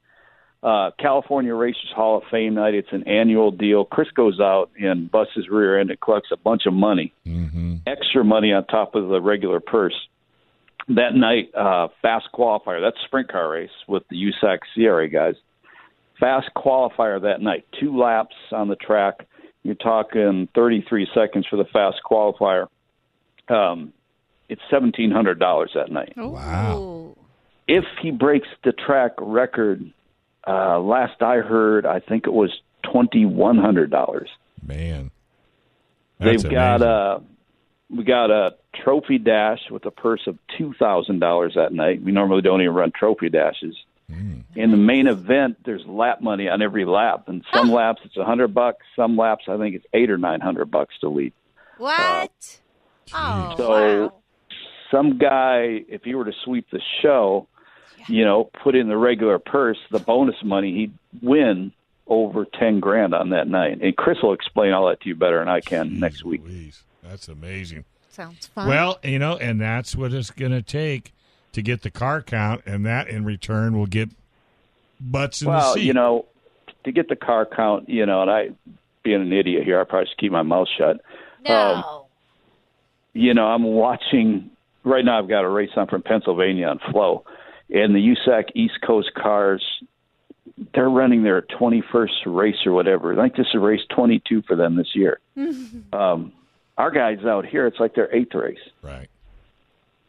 [0.63, 2.73] uh, California Racers Hall of Fame night.
[2.73, 3.85] It's an annual deal.
[3.85, 7.75] Chris goes out and busts his rear end and collects a bunch of money, Mm-hmm.
[7.87, 9.95] extra money on top of the regular purse.
[10.89, 12.81] That night, uh, fast qualifier.
[12.81, 15.35] That's a sprint car race with the USAC CRA guys.
[16.19, 17.65] Fast qualifier that night.
[17.79, 19.15] Two laps on the track.
[19.65, 22.67] You're talking 33 seconds for the fast qualifier.
[23.49, 23.93] Um,
[24.47, 26.13] it's seventeen hundred dollars that night.
[26.15, 27.15] Wow.
[27.67, 29.91] If he breaks the track record,
[30.47, 32.51] uh, last I heard, I think it was
[32.83, 34.29] twenty one hundred dollars.
[34.63, 35.09] Man.
[36.19, 37.27] That's They've got amazing.
[37.89, 42.03] a we got a trophy dash with a purse of two thousand dollars that night.
[42.03, 43.75] We normally don't even run trophy dashes.
[44.11, 44.43] Mm.
[44.55, 48.23] In the main event, there's lap money on every lap, and some laps it's a
[48.23, 48.85] hundred bucks.
[48.95, 51.33] Some laps I think it's eight or nine hundred bucks to lead.
[51.77, 52.59] What?
[53.13, 53.69] oh, So-
[54.03, 54.13] wow.
[54.91, 57.47] some guy, if he were to sweep the show,
[58.07, 61.71] you know, put in the regular purse, the bonus money, he'd win
[62.07, 63.79] over ten grand on that night.
[63.81, 66.43] And Chris will explain all that to you better than I can next week.
[66.43, 66.83] Louise.
[67.03, 67.85] That's amazing.
[68.09, 68.67] Sounds fun.
[68.67, 71.11] Well, you know, and that's what it's going to take
[71.55, 74.09] to get the car count, and that in return will get
[75.01, 75.83] butts in the Well, seat.
[75.83, 76.25] you know,
[76.85, 78.49] to get the car count, you know, and I,
[79.03, 81.01] being an idiot here, I probably should keep my mouth shut.
[81.47, 82.05] no.
[83.13, 84.51] you know, I'm watching
[84.83, 85.19] right now.
[85.19, 87.23] I've got a race on from Pennsylvania on Flow,
[87.69, 89.63] and the USAC East Coast cars.
[90.73, 93.11] They're running their 21st race or whatever.
[93.19, 95.19] I think this is race 22 for them this year.
[95.93, 96.31] um,
[96.77, 98.59] our guys out here, it's like their eighth race.
[98.81, 99.07] right.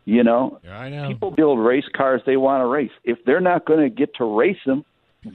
[0.07, 1.09] You know, Yeah, I know.
[1.09, 2.92] people build race cars they want to race.
[3.05, 4.85] If they're not going to get to race them,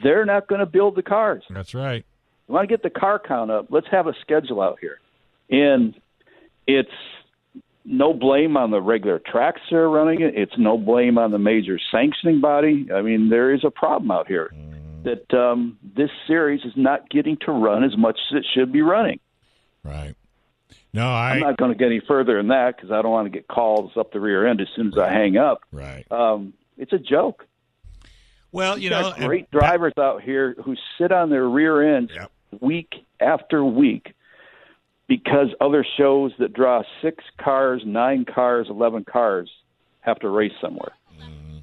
[0.02, 1.44] they're not going to build the cars.
[1.50, 2.06] That's right.
[2.48, 3.68] We want to get the car count up.
[3.70, 5.00] Let's have a schedule out here.
[5.50, 5.94] And
[6.68, 6.90] it's
[7.84, 10.36] no blame on the regular tracks that are running it.
[10.38, 12.88] It's no blame on the major sanctioning body.
[12.94, 14.54] I mean, there is a problem out here
[15.04, 18.82] that um, this series is not getting to run as much as it should be
[18.82, 19.20] running.
[19.84, 20.16] Right.
[20.94, 23.30] No, I'm not going to get any further than that because I don't want to
[23.30, 25.62] get calls up the rear end as soon as I hang up.
[25.72, 26.06] Right.
[26.12, 27.46] Um, it's a joke.
[28.52, 31.96] Well, you You know, got and- great drivers out here who sit on their rear
[31.96, 32.32] ends Yep.
[32.60, 34.14] week after week
[35.08, 39.50] because other shows that draw six cars, nine cars, eleven cars
[40.02, 40.92] have to race somewhere.
[41.18, 41.58] Mm-hmm.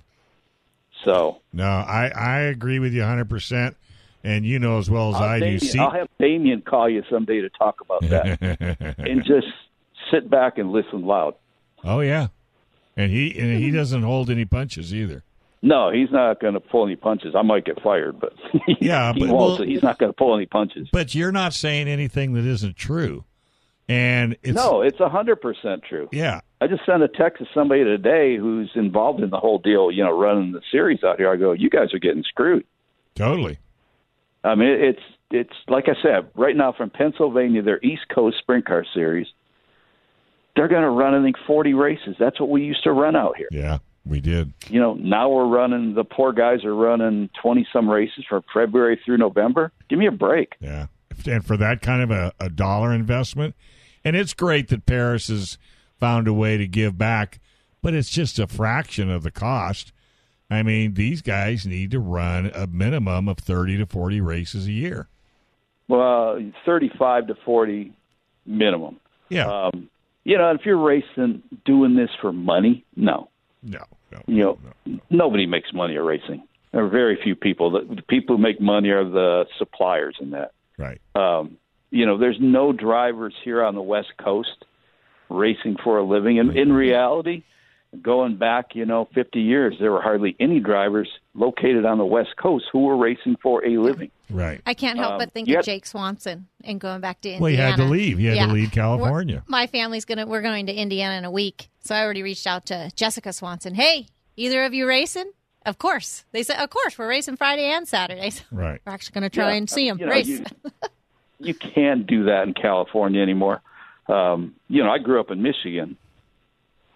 [1.04, 3.74] So No, I, I agree with you 100%.
[4.24, 5.58] And you know as well as I'll, I do.
[5.58, 9.46] See, I'll have Damien call you someday to talk about that and just
[10.10, 11.34] sit back and listen loud.
[11.84, 12.28] oh, yeah.
[12.96, 15.22] And he and he doesn't hold any punches either.
[15.62, 17.34] No, he's not going to pull any punches.
[17.36, 18.32] I might get fired, but
[18.80, 20.88] Yeah, he but- well- so he's not going to pull any punches.
[20.92, 23.24] But you're not saying anything that isn't true.
[23.88, 24.54] And it's.
[24.54, 26.08] no, it's a hundred percent true.
[26.12, 26.40] Yeah.
[26.60, 29.90] I just sent a text to somebody today who's involved in the whole deal.
[29.90, 31.32] You know, running the series out here.
[31.32, 32.66] I go, you guys are getting screwed.
[33.14, 33.58] Totally.
[34.48, 38.66] I mean, it's it's like I said, right now from Pennsylvania, their East Coast Sprint
[38.66, 39.26] Car Series.
[40.56, 42.16] They're going to run, I think, forty races.
[42.18, 43.48] That's what we used to run out here.
[43.52, 44.52] Yeah, we did.
[44.68, 45.94] You know, now we're running.
[45.94, 49.70] The poor guys are running twenty some races from February through November.
[49.88, 50.54] Give me a break.
[50.60, 50.86] Yeah.
[51.26, 53.54] And for that kind of a, a dollar investment,
[54.04, 55.58] and it's great that Perris has
[55.98, 57.40] found a way to give back,
[57.82, 59.92] but it's just a fraction of the cost.
[60.50, 64.72] I mean, these guys need to run a minimum of 30 to 40 races a
[64.72, 65.08] year.
[65.88, 67.94] Well, thirty-five to forty
[68.44, 69.00] minimum.
[69.30, 69.46] Yeah.
[69.46, 69.88] Um,
[70.24, 73.30] you know, if you're racing, doing this for money, no.
[73.62, 73.80] no,
[74.12, 74.22] no.
[74.26, 75.00] You know, no.
[75.08, 76.42] nobody makes money at racing.
[76.72, 77.70] There are very few people.
[77.70, 80.52] The, the people who make money are the suppliers in that.
[80.76, 81.00] Right.
[81.14, 81.56] Um,
[81.90, 84.66] you know, there's no drivers here on the West Coast
[85.30, 86.38] racing for a living.
[86.38, 87.44] And in reality,
[88.02, 92.36] going back, you know, 50 years, there were hardly any drivers located on the West
[92.36, 94.10] Coast who were racing for a living.
[94.30, 94.60] Right.
[94.66, 97.42] I can't help Um, but think you of Jake Swanson and going back to Indiana.
[97.42, 98.18] Well, he had to leave.
[98.18, 98.46] He had Yeah.
[98.46, 99.36] to leave California.
[99.36, 102.46] We're- my family's gonna we're going to Indiana in a week, so I already reached
[102.46, 103.74] out to Jessica Swanson.
[103.74, 105.32] Hey, either of you racing?
[105.64, 106.24] Of course.
[106.32, 108.30] They said, of course, we're racing Friday and Saturday.
[108.30, 108.80] So Right.
[108.86, 110.28] we're actually going to try Yeah, and see them you know, race.
[110.28, 110.44] You,
[111.40, 113.60] you can't do that in California anymore.
[114.08, 115.96] Um, you know, I grew up in Michigan,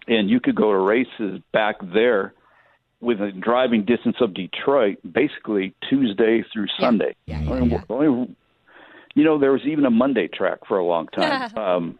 [0.07, 2.33] and you could go to races back there
[3.01, 7.15] with a driving distance of Detroit, basically Tuesday through Sunday.
[7.25, 7.81] Yeah, yeah, Only- yeah.
[7.89, 8.35] only-
[9.15, 11.55] you know, there was even a Monday track for a long time.
[11.57, 11.99] um,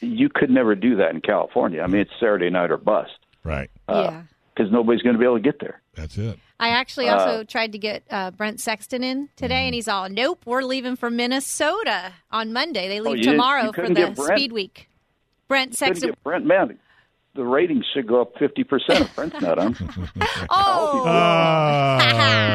[0.00, 1.82] you could never do that in California.
[1.82, 3.12] I mean, it's Saturday night or bust
[3.42, 3.70] Right.
[3.88, 4.22] yeah.
[4.54, 5.80] because nobody's going to be able to get there.
[5.94, 6.38] That's it.
[6.60, 9.66] I actually also tried to get uh, Brent Sexton in today, Mm-hmm.
[9.66, 12.88] and he's all, "Nope, we're leaving for Minnesota on Monday.
[12.88, 14.14] They leave Oh, tomorrow for the?
[14.14, 14.88] Speed Week."
[15.48, 16.14] Brent Sexton.
[16.24, 16.78] Brent, man,
[17.34, 18.64] the ratings should go up 50%
[19.00, 19.76] if Brent's not on.
[20.50, 21.98] Oh, Oh,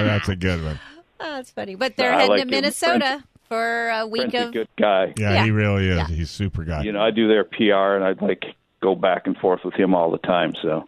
[0.05, 0.79] that's a good one.
[1.19, 1.75] Oh, that's funny.
[1.75, 2.47] But they're I heading like to.
[2.47, 4.53] Minnesota Brent- for a week Brent's a of.
[4.53, 5.13] good guy.
[5.17, 5.43] Yeah, Yeah.
[5.45, 5.97] he really is.
[5.97, 6.07] Yeah.
[6.07, 6.83] He's super guy.
[6.83, 8.45] You know, I do their PR, and I'd like
[8.81, 10.53] go back and forth with him all the time.
[10.61, 10.87] So,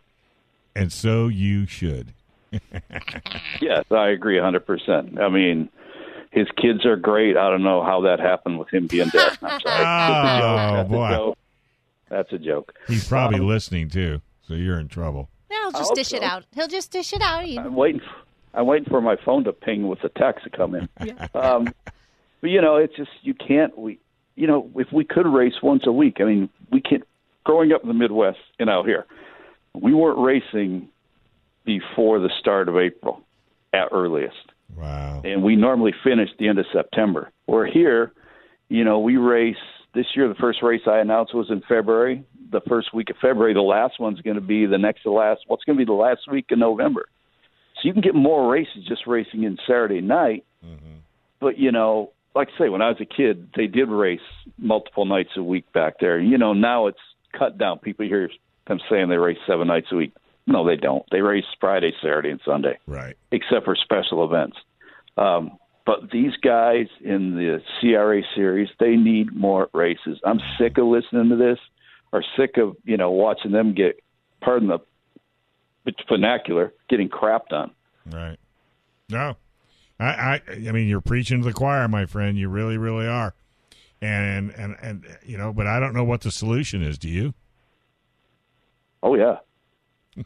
[0.76, 2.14] and so you should.
[3.62, 5.20] yes, I agree 100%.
[5.20, 5.70] I mean,
[6.32, 7.36] his kids are great.
[7.38, 9.38] I don't know how that happened with him being dead.
[9.42, 9.84] I'm sorry.
[9.84, 11.34] Oh, That's a boy.
[12.12, 12.30] Joke.
[12.30, 12.74] That's a joke.
[12.88, 15.30] He's probably listening too, so you're in trouble.
[15.50, 16.46] No, he'll just hope dish it out.
[16.54, 17.44] He'll just dish it out.
[17.44, 18.02] I'm waiting.
[18.54, 20.90] I'm waiting for my phone to ping with the text to come in.
[21.34, 21.74] Um,
[22.42, 23.78] but you know, it's just you can't.
[23.78, 24.00] We,
[24.36, 27.04] you know, if we could race once a week, I mean, we can't.
[27.44, 29.06] Growing up in the Midwest and out here,
[29.74, 30.90] we weren't racing
[31.66, 33.22] before the start of April
[33.74, 34.36] at earliest,
[34.76, 35.22] Wow.
[35.24, 37.32] and we normally finish the end of September.
[37.48, 38.12] We're here,
[38.70, 39.56] you know, we race
[39.94, 40.28] this year.
[40.28, 42.24] The first race I announced was in February.
[42.52, 43.54] The first week of February.
[43.54, 45.42] The last one's going to be the next to last.
[45.48, 47.06] What's going to be the last week in November?
[47.76, 50.46] So you can get more races just racing in Saturday night.
[51.40, 54.20] But you know, like I say, when I was a kid, they did race
[54.58, 56.20] multiple nights a week back there.
[56.20, 57.00] You know, now it's
[57.38, 57.80] cut down.
[57.80, 58.30] People hear
[58.68, 60.14] them saying they race seven nights a week.
[60.48, 61.04] No, they don't.
[61.12, 63.16] They race Friday, Saturday, and Sunday, Right.
[63.32, 64.58] except for special events.
[65.18, 70.20] Um, but these guys in the CRA series, they need more races.
[70.24, 71.60] I'm sick of listening to this,
[72.12, 74.00] or sick of you know watching them get,
[74.42, 74.80] pardon the
[76.08, 77.72] vernacular, getting crapped on.
[78.12, 78.38] Right.
[79.10, 79.36] No.
[80.00, 82.38] I, I I mean you're preaching to the choir, my friend.
[82.38, 83.34] You really, really are.
[84.02, 86.98] And and and you know, but I don't know what the solution is.
[86.98, 87.34] Do you?
[89.04, 89.38] Oh yeah,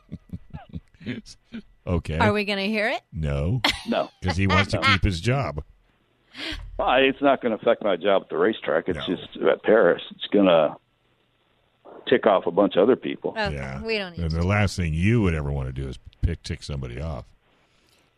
[1.87, 2.17] Okay.
[2.17, 3.01] Are we going to hear it?
[3.13, 4.09] no, no.
[4.21, 5.63] because he wants to keep his job.
[6.77, 8.89] Well, it's not going to affect my job at the racetrack.
[8.89, 9.15] It's No.
[9.15, 10.01] just at Perris.
[10.11, 10.75] It's going to
[12.09, 13.31] tick off a bunch of other people.
[13.31, 13.81] Okay, yeah.
[13.81, 14.37] we don't need And to.
[14.37, 17.25] the last thing you would ever want to do is pick tick somebody off.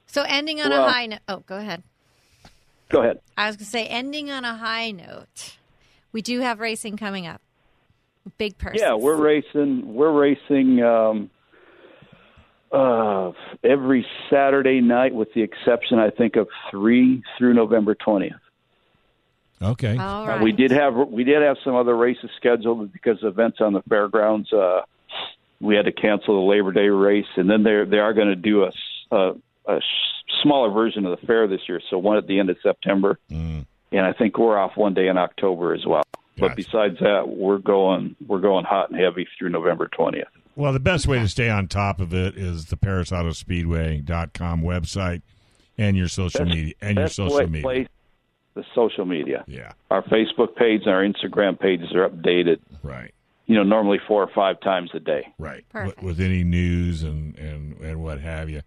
[0.07, 1.20] So ending on Well- a high note.
[1.28, 1.84] Oh, go ahead.
[2.89, 3.20] Go ahead.
[3.38, 5.57] I was going to say ending on a high note.
[6.13, 7.41] We do have racing coming up.
[8.38, 8.80] Big person.
[8.80, 9.93] Yeah, we're racing.
[9.93, 10.82] We're racing.
[10.82, 11.30] Um,
[12.72, 13.32] uh,
[13.63, 18.34] every Saturday night, with the exception, I think, of three through November twentieth.
[19.61, 19.97] Okay.
[19.97, 23.59] All Uh, we did have we did have some other races scheduled because of events
[23.61, 24.51] on the fairgrounds.
[24.53, 24.82] Uh,
[25.59, 28.36] we had to cancel the Labor Day race, and then they they are going to
[28.36, 29.34] do a
[29.68, 29.80] a
[30.43, 31.82] smaller version of the fair this year.
[31.89, 33.65] So one at the end of September, Mm.
[33.91, 36.03] and I think we're off one day in October as well.
[36.39, 40.28] But besides that, we're going we're going hot and heavy through November twentieth.
[40.58, 45.22] Well, the best way to stay on top of it is the PerrisAutoSpeedway.com website
[45.78, 47.62] and your social Best- media and your social way- media.
[47.62, 47.88] place,
[48.55, 49.43] the social media.
[49.47, 52.58] Yeah, Our Facebook page and our Instagram pages are updated.
[52.82, 53.14] right,
[53.45, 55.28] You know, normally four or five times a day.
[55.38, 55.64] right.
[55.70, 56.01] Perfect.
[56.01, 58.62] With, with any news and, and and what have you.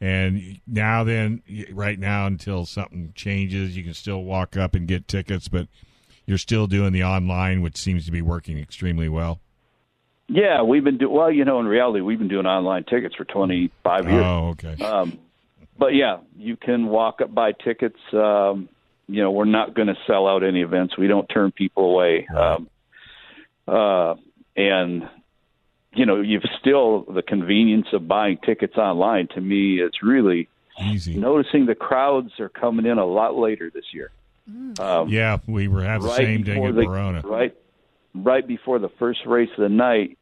[0.00, 5.06] And now then, right now until something changes, you can still walk up and get
[5.08, 5.68] tickets, but
[6.26, 9.40] you're still doing the online, which seems to be working extremely well.
[10.28, 11.30] Yeah, we've been doing well.
[11.30, 14.24] You know, in reality, we've been doing online tickets for 25 years.
[14.24, 14.82] Oh, okay.
[14.84, 15.18] Um,
[15.78, 17.98] but yeah, you can walk up buy tickets.
[18.12, 18.68] Um,
[19.06, 20.98] you know, we're not going to sell out any events.
[20.98, 22.26] We don't turn people away.
[22.26, 22.68] Um,
[23.66, 24.14] uh,
[24.56, 25.08] and
[25.94, 29.28] you know, you've still the convenience of buying tickets online.
[29.34, 30.48] To me, it's really
[30.80, 31.16] Easy.
[31.16, 34.10] noticing the crowds are coming in a lot later this year.
[34.78, 37.22] Um, Yeah, we were having the same thing before at the- Barona.
[37.24, 37.54] Right,
[38.14, 40.17] right before the first race of the night,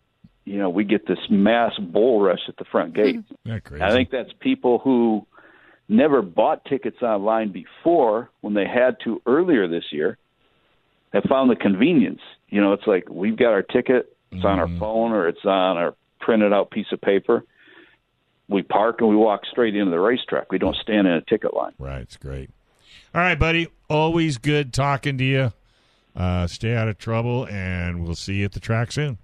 [0.46, 3.16] you know, we get this mass bull rush at the front gate.
[3.64, 3.82] Crazy?
[3.82, 5.26] I think that's people who
[5.88, 10.16] never bought tickets online before when they had to earlier this year
[11.12, 12.20] have found the convenience.
[12.48, 15.76] You know, it's like we've got our ticket, it's on our phone or it's on
[15.76, 17.44] our printed out piece of paper.
[18.48, 20.52] We park and we walk straight into the racetrack.
[20.52, 21.72] We don't stand in a ticket line.
[21.78, 22.50] Right, it's great.
[23.12, 23.66] All right, buddy.
[23.90, 25.52] Always good talking to you.
[26.14, 29.18] Uh, stay out of trouble, and we'll see you at the track soon.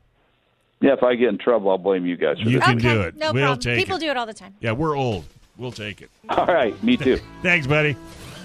[0.83, 2.64] Yeah, if I get in trouble, I'll blame you guys for You this.
[2.66, 3.16] can okay, do it.
[3.16, 3.61] No We'll problem.
[3.61, 4.01] take People it.
[4.01, 4.55] do it all the time.
[4.61, 5.24] Yeah, we're old.
[5.57, 6.11] We'll take it.
[6.28, 7.18] All right, me too.
[7.43, 7.95] Thanks, buddy.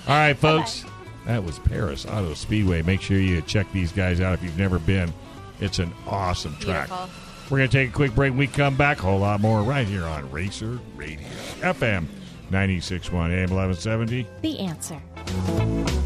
[0.08, 0.86] All right, folks.
[1.26, 2.82] That was Perris Auto Speedway.
[2.84, 5.12] Make sure you check these guys out if you've never been.
[5.60, 6.88] It's an awesome track.
[6.88, 7.10] Beautiful.
[7.50, 8.32] We're going to take a quick break.
[8.32, 11.28] When we come back, a whole lot more right here on Racer Radio.
[11.62, 12.06] FM
[12.52, 14.28] 96.1 AM 1170.
[14.42, 15.97] The answer.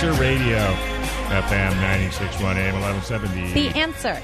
[0.00, 0.58] To Radio.
[1.28, 3.52] FM 96.1 AM 1170.
[3.54, 4.20] The answer.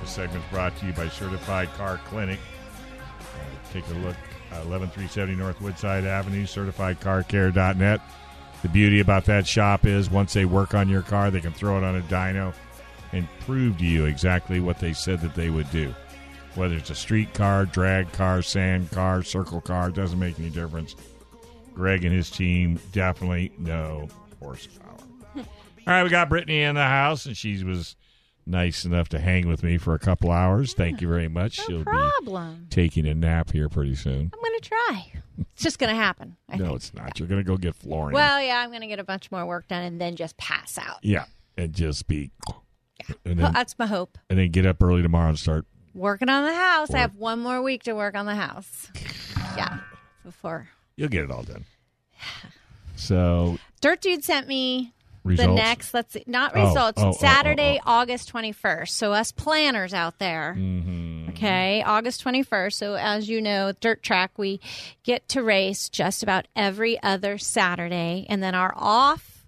[0.00, 2.38] This segment's brought to you by Certified Car Clinic.
[3.20, 4.14] Uh, take a look,
[4.52, 8.00] uh, 11370 North Woodside Avenue, certifiedcarcare.net.
[8.62, 11.78] The beauty about that shop is once they work on your car, they can throw
[11.78, 12.54] it on a dyno
[13.10, 15.92] and prove to you exactly what they said that they would do.
[16.54, 20.94] Whether it's a street car, drag car, sand car, circle car, doesn't make any difference.
[21.74, 24.06] Greg and his team definitely know
[24.42, 24.81] horsepower.
[25.86, 27.96] All right, we got Brittany in the house, and she was
[28.46, 30.74] nice enough to hang with me for a couple hours.
[30.74, 31.58] Thank you very much.
[31.58, 32.66] No She'll be problem.
[32.70, 34.30] taking a nap here pretty soon.
[34.32, 35.12] I'm going to try.
[35.52, 36.36] It's just going to happen.
[36.48, 36.76] I No, think.
[36.76, 37.18] it's not.
[37.18, 38.14] You're going to go get flooring.
[38.14, 40.78] Well, yeah, I'm going to get a bunch more work done and then just pass
[40.78, 40.98] out.
[41.02, 41.24] yeah,
[41.56, 42.30] and just be,
[43.24, 44.18] and Well, then, That's my hope.
[44.30, 45.64] and then get up early tomorrow and start.
[45.94, 46.92] Working on the house.
[46.94, 48.90] I have one more week to work on the house.
[49.56, 49.80] Yeah.
[50.24, 50.68] Before.
[50.96, 51.64] You'll get it all done.
[52.96, 54.92] So Dirt Dude sent me
[55.24, 55.48] results.
[55.48, 58.88] the next, let's see, not Oh, results, oh, oh, Saturday, oh, August 21st.
[58.90, 60.54] So, us planners out there.
[60.58, 61.30] Mm-hmm.
[61.30, 62.72] Okay, August 21st.
[62.74, 64.60] So, as you know, Dirt Track, we
[65.02, 68.26] get to race just about every other Saturday.
[68.28, 69.46] And then our off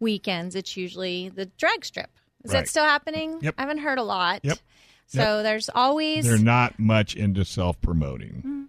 [0.00, 2.10] weekends, it's usually the drag strip.
[2.42, 2.60] Is Right.
[2.60, 3.38] that still happening?
[3.40, 3.54] Yep.
[3.56, 4.40] I haven't heard a lot.
[4.42, 4.58] Yep.
[5.06, 6.24] So, there's always.
[6.26, 8.68] They're not much into self promoting,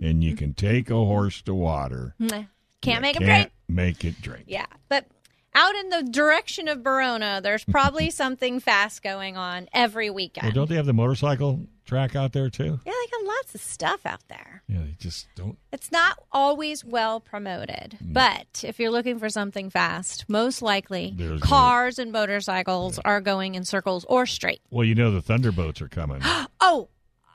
[0.00, 2.14] and you can take a horse to water.
[2.18, 2.44] Meh.
[2.82, 3.50] Can't make them drink.
[3.68, 4.44] Make it drink.
[4.46, 5.06] Yeah, but
[5.54, 10.44] out in the direction of Barona, there's probably something fast going on every weekend.
[10.44, 12.78] Well, don't they have the motorcycle track out there too?
[12.84, 14.62] yeah, they got lots of stuff out there.
[14.68, 15.56] Yeah, they just don't.
[15.72, 18.12] It's not always well promoted, Mm.
[18.12, 23.54] but if you're looking for something fast, most likely There's cars and motorcycles are going
[23.54, 24.60] in circles or straight.
[24.70, 26.22] Well, you know the Thunderboats are coming.
[26.68, 26.88] Oh,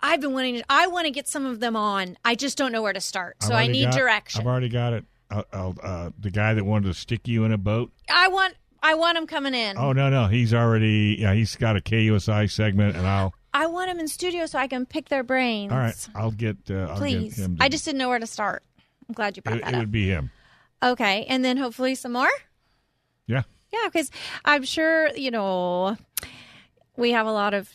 [0.03, 0.63] I've been wanting to.
[0.69, 2.17] I want to get some of them on.
[2.25, 4.41] I just don't know where to start, so I need got- direction.
[4.41, 5.05] I've already got it.
[5.31, 7.91] I'll, I'll, uh, the guy that wanted to stick you in a boat.
[8.09, 8.55] I want.
[8.83, 9.77] I want them coming in.
[9.77, 11.15] Oh no, no, he's already.
[11.19, 13.33] Yeah, he's got a KUSI segment, and I'll.
[13.53, 15.71] I want him in studio so I can pick their brains.
[15.71, 16.57] All right, I'll get.
[16.69, 17.35] Uh, I'll Please.
[17.35, 17.57] get him.
[17.57, 18.63] To, I just didn't know where to start.
[19.07, 19.79] I'm glad you brought It, that it up.
[19.81, 20.31] would be him.
[20.83, 22.29] Okay, and then hopefully some more.
[23.27, 23.43] Yeah.
[23.71, 24.09] Yeah, because
[24.45, 25.95] I'm sure you know
[26.97, 27.69] we have a lot of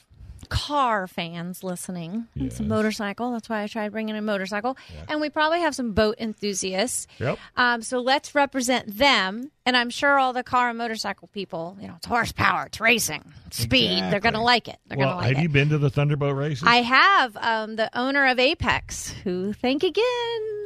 [0.47, 2.27] car fans listening.
[2.35, 2.71] and Some Yes.
[2.71, 3.33] motorcycle.
[3.33, 4.77] That's why I tried bringing a motorcycle.
[5.09, 7.07] And we probably have some boat enthusiasts.
[7.19, 7.39] Yep.
[7.57, 9.51] Um, so let's represent them.
[9.65, 13.25] And I'm sure all the car and motorcycle people, you know, it's horsepower, it's racing,
[13.49, 14.05] it's speed.
[14.11, 14.79] They're going to like it.
[14.87, 15.43] They're well, going to like have it.
[15.43, 16.63] you been to the Thunderboat races?
[16.67, 20.03] I have um, the owner of Apex, who thank again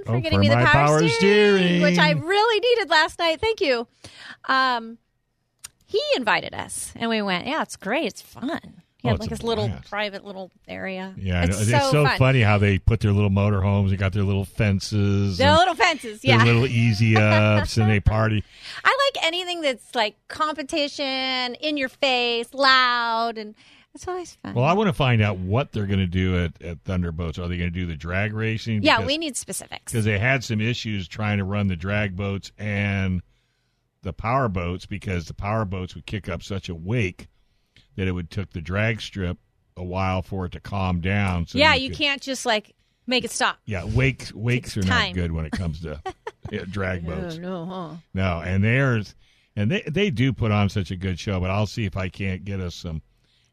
[0.05, 0.67] for Oh, getting for me the power,
[1.01, 1.81] power steering.
[1.83, 3.41] which I really needed last night.
[3.41, 3.87] Thank you.
[4.47, 4.99] Um,
[5.87, 7.47] he invited us, and we went.
[7.47, 8.07] Yeah, it's great.
[8.07, 8.83] It's fun.
[9.03, 9.89] He Oh, had like a this little blast.
[9.91, 11.15] private little area.
[11.17, 12.19] yeah, I it's so, so fun.
[12.19, 13.91] funny how they put their little motorhomes.
[13.91, 16.45] They got their little fences, The little fences, their yeah.
[16.45, 18.45] little easy ups, and they party.
[18.85, 23.55] I like anything that's like competition, in your face, loud, and
[23.95, 24.55] it's always fun.
[24.55, 27.39] Well, I want to find out what they're going to do at, at Thunderboats.
[27.39, 28.83] Are they going to do the drag racing?
[28.83, 29.91] yeah, we need specifics.
[29.93, 33.23] because they had some issues trying to run the drag boats and
[34.03, 37.29] the power boats because the power boats would kick up such a wake
[38.01, 39.37] that it would took the drag strip
[39.77, 41.47] a while for it to calm down.
[41.47, 42.75] So yeah, you could- can't just like
[43.07, 43.59] make it stop.
[43.67, 45.09] Yeah, wakes wakes are time.
[45.09, 46.01] not good when it comes to
[46.51, 47.37] yeah, drag oh, boats.
[47.37, 47.97] no, huh?
[48.15, 49.15] No, and there's
[49.55, 51.41] and they they do put on such a good show.
[51.41, 53.03] But I'll see if I can't get us some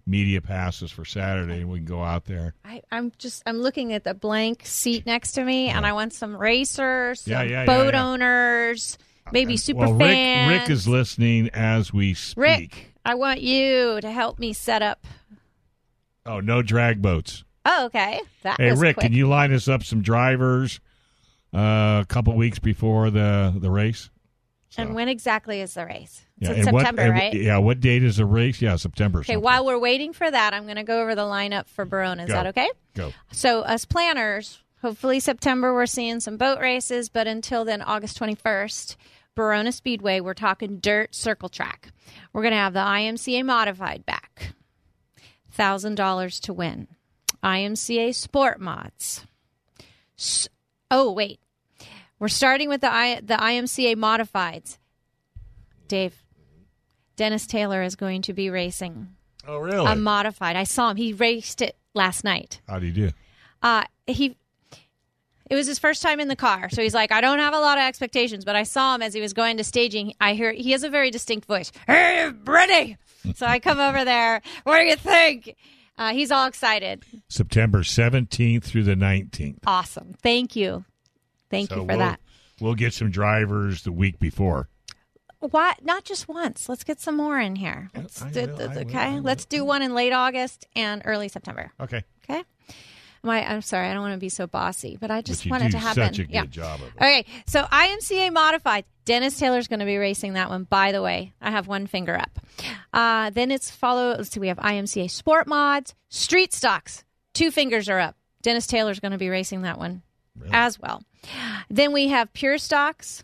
[0.06, 2.54] media passes for Saturday and we can go out there.
[2.64, 6.14] I, I'm just I'm looking at the blank seat next to me, and I want
[6.14, 8.06] some racers, some Yeah, yeah, yeah, boat yeah.
[8.08, 8.98] owners,
[9.34, 10.62] maybe super well, Rick fans.
[10.62, 12.38] Rick is listening as we speak.
[12.42, 15.06] Rick, I want you to help me set up.
[16.26, 17.46] Oh, no drag boats.
[17.66, 18.20] Oh, okay.
[18.44, 19.06] That Hey Rick, quick.
[19.06, 20.80] can you line us up some drivers
[21.56, 24.10] uh, a couple weeks before the the race?
[24.78, 26.22] And when exactly is the race?
[26.40, 27.34] It's Yeah, in what- September, and- right?
[27.34, 28.62] Yeah, what date is the race?
[28.62, 29.20] Yeah, September.
[29.20, 29.34] Okay.
[29.34, 29.42] something.
[29.44, 32.24] While we're waiting for that, I'm going to go over the lineup for Barona.
[32.24, 32.34] Is Go.
[32.34, 32.70] that okay?
[32.94, 33.12] Go.
[33.32, 38.98] So, us planners, hopefully September we're seeing some boat races, but until then, August 21st,
[39.38, 41.92] Barona Speedway, we're talking dirt circle track.
[42.34, 44.54] We're going to have the IMCA modified back.
[45.56, 46.88] $1,000 to win.
[47.44, 49.26] IMCA sport mods.
[50.18, 50.50] S-
[50.90, 51.40] oh, wait.
[52.18, 54.80] We're starting with the I- the IMCA modifieds.
[55.88, 56.16] Dave,
[57.16, 59.10] Dennis Taylor is going to be racing
[59.48, 59.86] Oh, really?
[59.86, 60.56] a modified.
[60.56, 60.98] I saw him.
[60.98, 62.60] He raced it last night.
[62.68, 63.12] How do you do?
[63.62, 64.36] Uh, he
[65.50, 67.60] it was his first time in the car, so he's like, I don't have a
[67.60, 70.14] lot of expectations, but I saw him as he was going to staging.
[70.20, 71.72] I hear he has a very distinct voice.
[71.86, 72.98] Hey, ready?
[73.36, 74.42] so I come over there.
[74.64, 75.56] What do you think?
[75.98, 77.04] Uh, he's all excited.
[77.28, 79.60] September seventeenth through the nineteenth.
[79.66, 80.14] Awesome.
[80.22, 80.86] Thank you.
[81.50, 82.20] Thank you for we'll, that.
[82.60, 84.70] We'll get some drivers the week before.
[85.40, 86.68] Why not just once?
[86.68, 87.90] Let's get some more in here.
[87.96, 89.22] Let's I do- will, okay, will.
[89.22, 91.72] let's do one in late August and early September.
[91.80, 92.04] Okay.
[92.30, 92.44] Okay.
[93.28, 95.64] My, I'm sorry, I don't want to be so bossy, but I just but want
[95.66, 96.04] it to happen.
[96.04, 96.46] such a good yeah.
[96.46, 96.94] job of it.
[96.96, 98.86] Okay, so IMCA modified.
[99.06, 100.64] Dennis Taylor's going to be racing that one.
[100.64, 102.40] By the way, I have one finger up.
[102.92, 104.16] Uh, then it's follow.
[104.18, 107.04] Let's see, we have IMCA Sport Mods, Street Stocks.
[107.34, 108.16] Two fingers are up.
[108.42, 110.02] Dennis Taylor's going to be racing that one
[110.52, 111.04] as well.
[111.70, 113.24] Then we have Pure Stocks,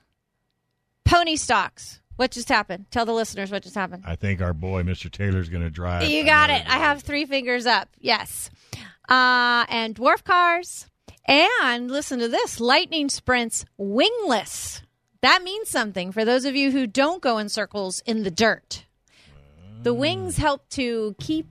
[1.05, 2.01] Pony Stocks.
[2.15, 2.85] What just happened?
[2.91, 4.03] Tell the listeners what just happened.
[4.05, 5.09] I think our boy Mr.
[5.11, 6.09] Taylor's going to drive.
[6.09, 6.63] You got it.
[6.67, 7.89] I have three fingers up.
[7.99, 8.49] Yes.
[9.09, 10.87] Uh, and dwarf cars.
[11.25, 14.81] And listen to this Lightning Sprints wingless.
[15.21, 18.85] That means something for those of you who don't go in circles in the dirt.
[19.81, 21.47] The wings help to keep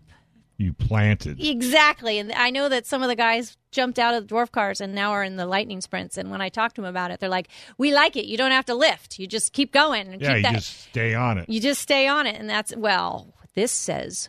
[0.59, 1.41] You planted.
[1.45, 2.19] exactly.
[2.19, 4.95] And I know that some of the guys jumped out of the dwarf cars and
[4.95, 6.17] now are in the lightning sprints.
[6.19, 7.49] And when I talk to them about it, they're like,
[7.79, 8.27] "We like it.
[8.27, 9.19] You don't have to lift.
[9.19, 11.49] You just keep going and Yeah, keep you that." just stay on it.
[11.49, 13.35] You just stay on it, and that's well.
[13.55, 14.29] This says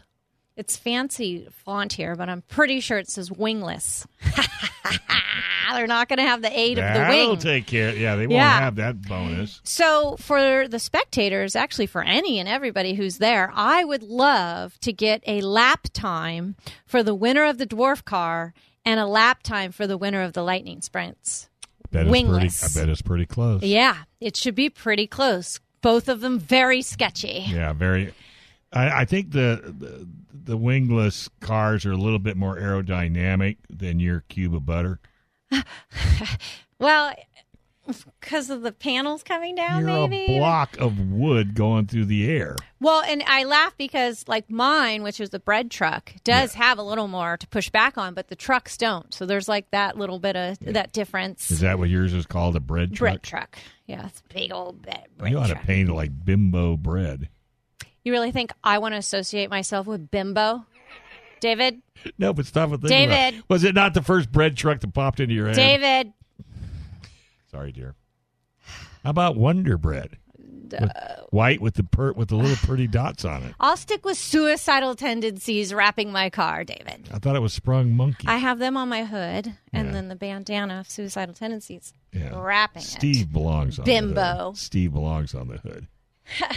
[0.56, 4.06] it's fancy font here, but I'm pretty sure it says wingless.
[5.74, 7.30] They're not going to have the aid of the wing.
[7.30, 7.96] That'll take care.
[7.96, 8.60] Yeah, they won't Yeah.
[8.60, 9.60] have that bonus.
[9.64, 14.94] So, for the spectators, actually for any and everybody who's there, I would love to
[14.94, 18.54] get a lap time for the winner of the dwarf car
[18.86, 21.50] and a lap time for the winner of the lightning sprints.
[21.92, 22.60] Bet Wingless.
[22.62, 23.64] Pretty, I bet it's pretty close.
[23.64, 25.60] Yeah, it should be pretty close.
[25.82, 27.46] Both of them very sketchy.
[27.48, 28.14] Yeah, very.
[28.74, 30.08] I, I think the, the
[30.46, 35.00] the wingless cars are a little bit more aerodynamic than your cube of butter.
[36.80, 37.14] Well,
[38.20, 40.36] because of the panels coming down, You're maybe.
[40.36, 42.58] a block of wood going through the air.
[42.82, 46.84] Well, and I laugh because, like mine, which is the bread truck, does have a
[46.84, 49.14] little more to push back on, but the trucks don't.
[49.14, 51.52] So there's like that little bit of that difference.
[51.52, 52.56] Is that what yours is called?
[52.58, 53.00] A bread truck?
[53.00, 53.58] bread truck.
[53.88, 57.30] Yeah, it's a big old bread, you ought to paint it like bimbo bread.
[58.04, 60.66] You really think I want to associate myself with bimbo,
[61.40, 61.82] David?
[62.18, 63.32] No, but stop with think about it.
[63.32, 63.44] David.
[63.48, 65.56] Was it not the first bread truck that popped into your head?
[65.56, 66.14] David,
[67.50, 67.94] Sorry, dear.
[69.04, 70.18] How about Wonder Bread?
[70.38, 73.54] With uh, white with the per, with the little pretty dots on it.
[73.60, 77.10] I'll stick with suicidal tendencies wrapping my car, David.
[77.14, 78.28] I thought it was sprung monkey.
[78.28, 79.94] I have them on my hood, and Yeah.
[79.94, 82.32] then the bandana of suicidal tendencies yeah.
[82.42, 82.86] wrapping it.
[82.88, 84.54] Steve belongs on the Bimbo.
[84.56, 85.88] Steve belongs on the hood.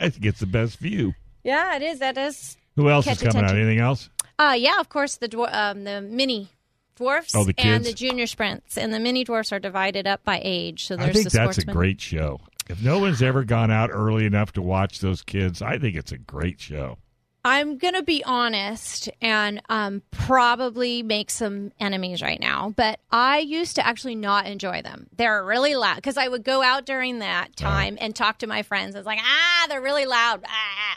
[0.00, 1.14] I think it's the best view.
[1.44, 1.98] Yeah, it is.
[2.00, 2.56] That is.
[2.76, 3.54] Who else is coming out?
[3.56, 4.08] Anything else?
[4.38, 6.48] Uh, yeah, of course, the dwar- um, the mini
[6.96, 10.40] dwarfs Oh, the and the junior sprints, and the mini dwarfs are divided up by
[10.44, 10.86] age.
[10.86, 12.40] So I think the that's a great show.
[12.68, 16.12] If no one's ever gone out early enough to watch those kids, I think it's
[16.12, 16.98] a great show.
[17.44, 23.76] I'm gonna be honest and um, probably make some enemies right now, but I used
[23.76, 25.08] to actually not enjoy them.
[25.16, 28.62] They're really loud because I would go out during that time and talk to my
[28.62, 28.94] friends.
[28.94, 30.44] I was like, ah, they're really loud.
[30.46, 30.96] Ah.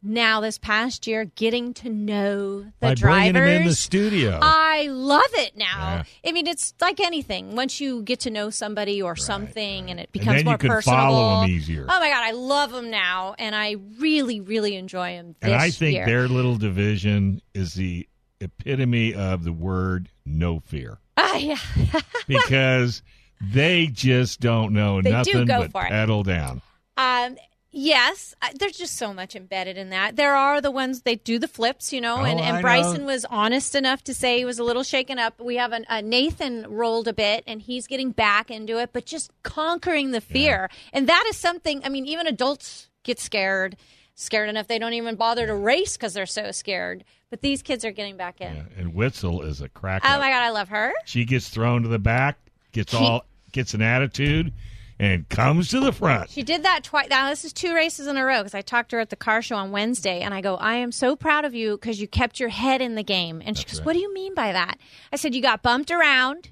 [0.00, 4.38] Now this past year, getting to know the By drivers, bringing them in the studio.
[4.40, 6.04] I love it now.
[6.24, 6.28] Yeah.
[6.28, 7.56] I mean, it's like anything.
[7.56, 11.00] Once you get to know somebody or something, and it becomes you more can personable.
[11.02, 11.84] follow 'em easier.
[11.88, 15.34] Oh my god, I love them now, and I really, really enjoy them.
[15.40, 16.06] This and I think year.
[16.06, 18.08] their little division is the
[18.40, 21.58] epitome of the word no fear Ah, yeah.
[22.28, 23.02] because
[23.40, 25.88] they just don't know They do nothing go but for it.
[25.88, 26.62] pedal down.
[26.96, 27.36] Um,
[27.78, 30.16] yes, I- there's just so much embedded in that.
[30.16, 33.00] There are the ones they do the flips, you know, and, Oh, and I Bryson
[33.02, 33.06] know.
[33.06, 35.40] was honest enough to say he was a little shaken up.
[35.40, 39.06] We have an, a Nathan rolled a bit, and he's getting back into it, but
[39.06, 41.80] just conquering the fear, and that is something.
[41.84, 43.76] I mean, even adults get scared.
[44.14, 47.04] Scared enough they don't even bother to race because they're so scared.
[47.30, 48.56] But these kids are getting back in.
[48.56, 50.02] Yeah, And Witzel is a crack.
[50.04, 50.92] Oh my god, I love her.
[51.04, 52.36] She gets thrown to the back,
[52.72, 54.52] gets She- all gets an attitude,
[54.98, 56.30] and comes to the front.
[56.30, 57.08] She did that twice.
[57.08, 59.16] Now this is two races in a row because I talked to her at the
[59.16, 62.08] car show on Wednesday, and I go, "I am so proud of you because you
[62.08, 64.78] kept your head in the game." And she goes, "What do you mean by that?"
[65.12, 66.50] I said, "You got bumped around,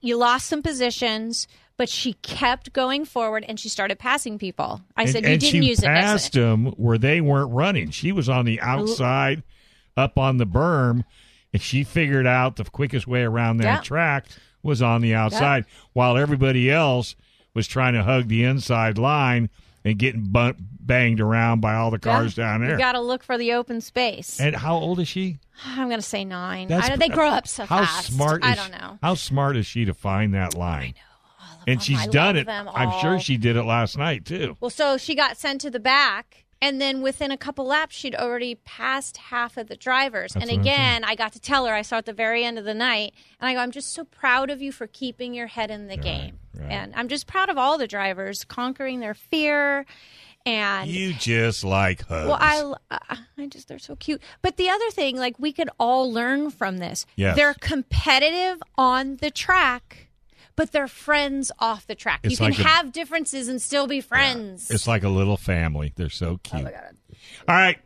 [0.00, 4.80] you lost some positions." But she kept going forward and she started passing people.
[4.96, 7.90] I and, said, You and didn't use it passed them where they weren't running.
[7.90, 9.42] She was on the outside,
[9.96, 11.02] up on the berm,
[11.52, 13.80] and she figured out the quickest way around that Yeah.
[13.80, 14.26] track
[14.62, 15.64] was on the outside,
[15.94, 17.16] while everybody else
[17.54, 19.48] was trying to hug the inside line
[19.84, 20.30] and getting
[20.80, 22.72] banged around by all the cars down there.
[22.72, 24.40] You got to look for the open space.
[24.40, 25.38] and how old is she?
[25.64, 26.72] I'm going to say nine.
[26.72, 28.12] I know they grow up so how fast.
[28.12, 28.44] smart?
[28.44, 28.98] I don't know.
[29.02, 30.82] How smart is she to find that line?
[30.82, 31.60] I know.
[31.66, 31.84] And them.
[31.84, 32.48] she's I done it.
[32.48, 34.56] I'm sure she did it last night too.
[34.60, 38.14] Well, so she got sent to the back, and then within a couple laps, she'd
[38.14, 40.32] already passed half of the drivers.
[40.32, 42.64] That's and again, I got to tell her, I saw at the very end of
[42.64, 45.70] the night, and I go, I'm just so proud of you for keeping your head
[45.70, 46.20] in the game.
[46.20, 46.34] right.
[46.60, 49.84] And I'm just proud of all the drivers conquering their fear.
[50.46, 52.28] And You just like hugs.
[52.28, 54.20] well, I, uh, I just they're so cute.
[54.42, 57.06] But the other thing, like we could all learn from this.
[57.16, 57.34] Yes.
[57.36, 60.08] They're competitive on the track,
[60.54, 62.20] but they're friends off the track.
[62.24, 64.70] It's you can like a- have differences and still be friends.
[64.70, 65.92] It's like a little family.
[65.96, 66.60] They're so cute.
[66.60, 66.96] Oh my God.
[67.48, 67.78] All right.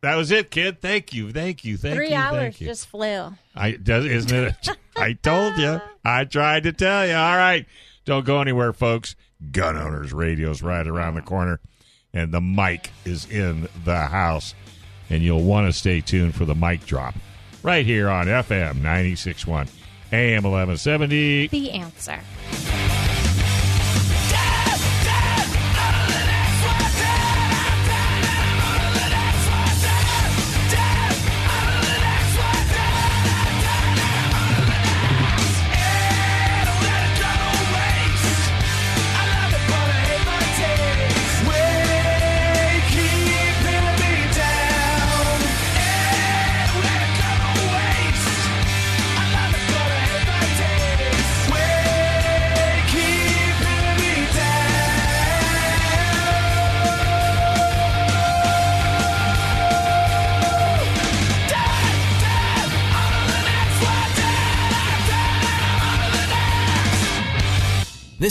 [0.00, 0.80] That was it, kid.
[0.80, 1.32] Thank you.
[1.32, 1.76] Thank you.
[1.76, 2.14] Thank Three you.
[2.16, 2.66] hours Thank you.
[2.68, 3.32] just flew.
[3.54, 4.68] I does isn't it?
[4.96, 5.80] I told you.
[6.04, 7.14] I tried to tell you.
[7.14, 7.66] All right.
[8.06, 9.16] Don't go anywhere, folks.
[9.50, 11.60] Gun Owners Radio's right around the corner,
[12.14, 14.54] and the mic is in the house.
[15.10, 17.14] And you'll want to stay tuned for the mic drop
[17.62, 19.68] right here on FM 96.1
[20.12, 21.48] AM 1170.
[21.48, 22.20] The answer.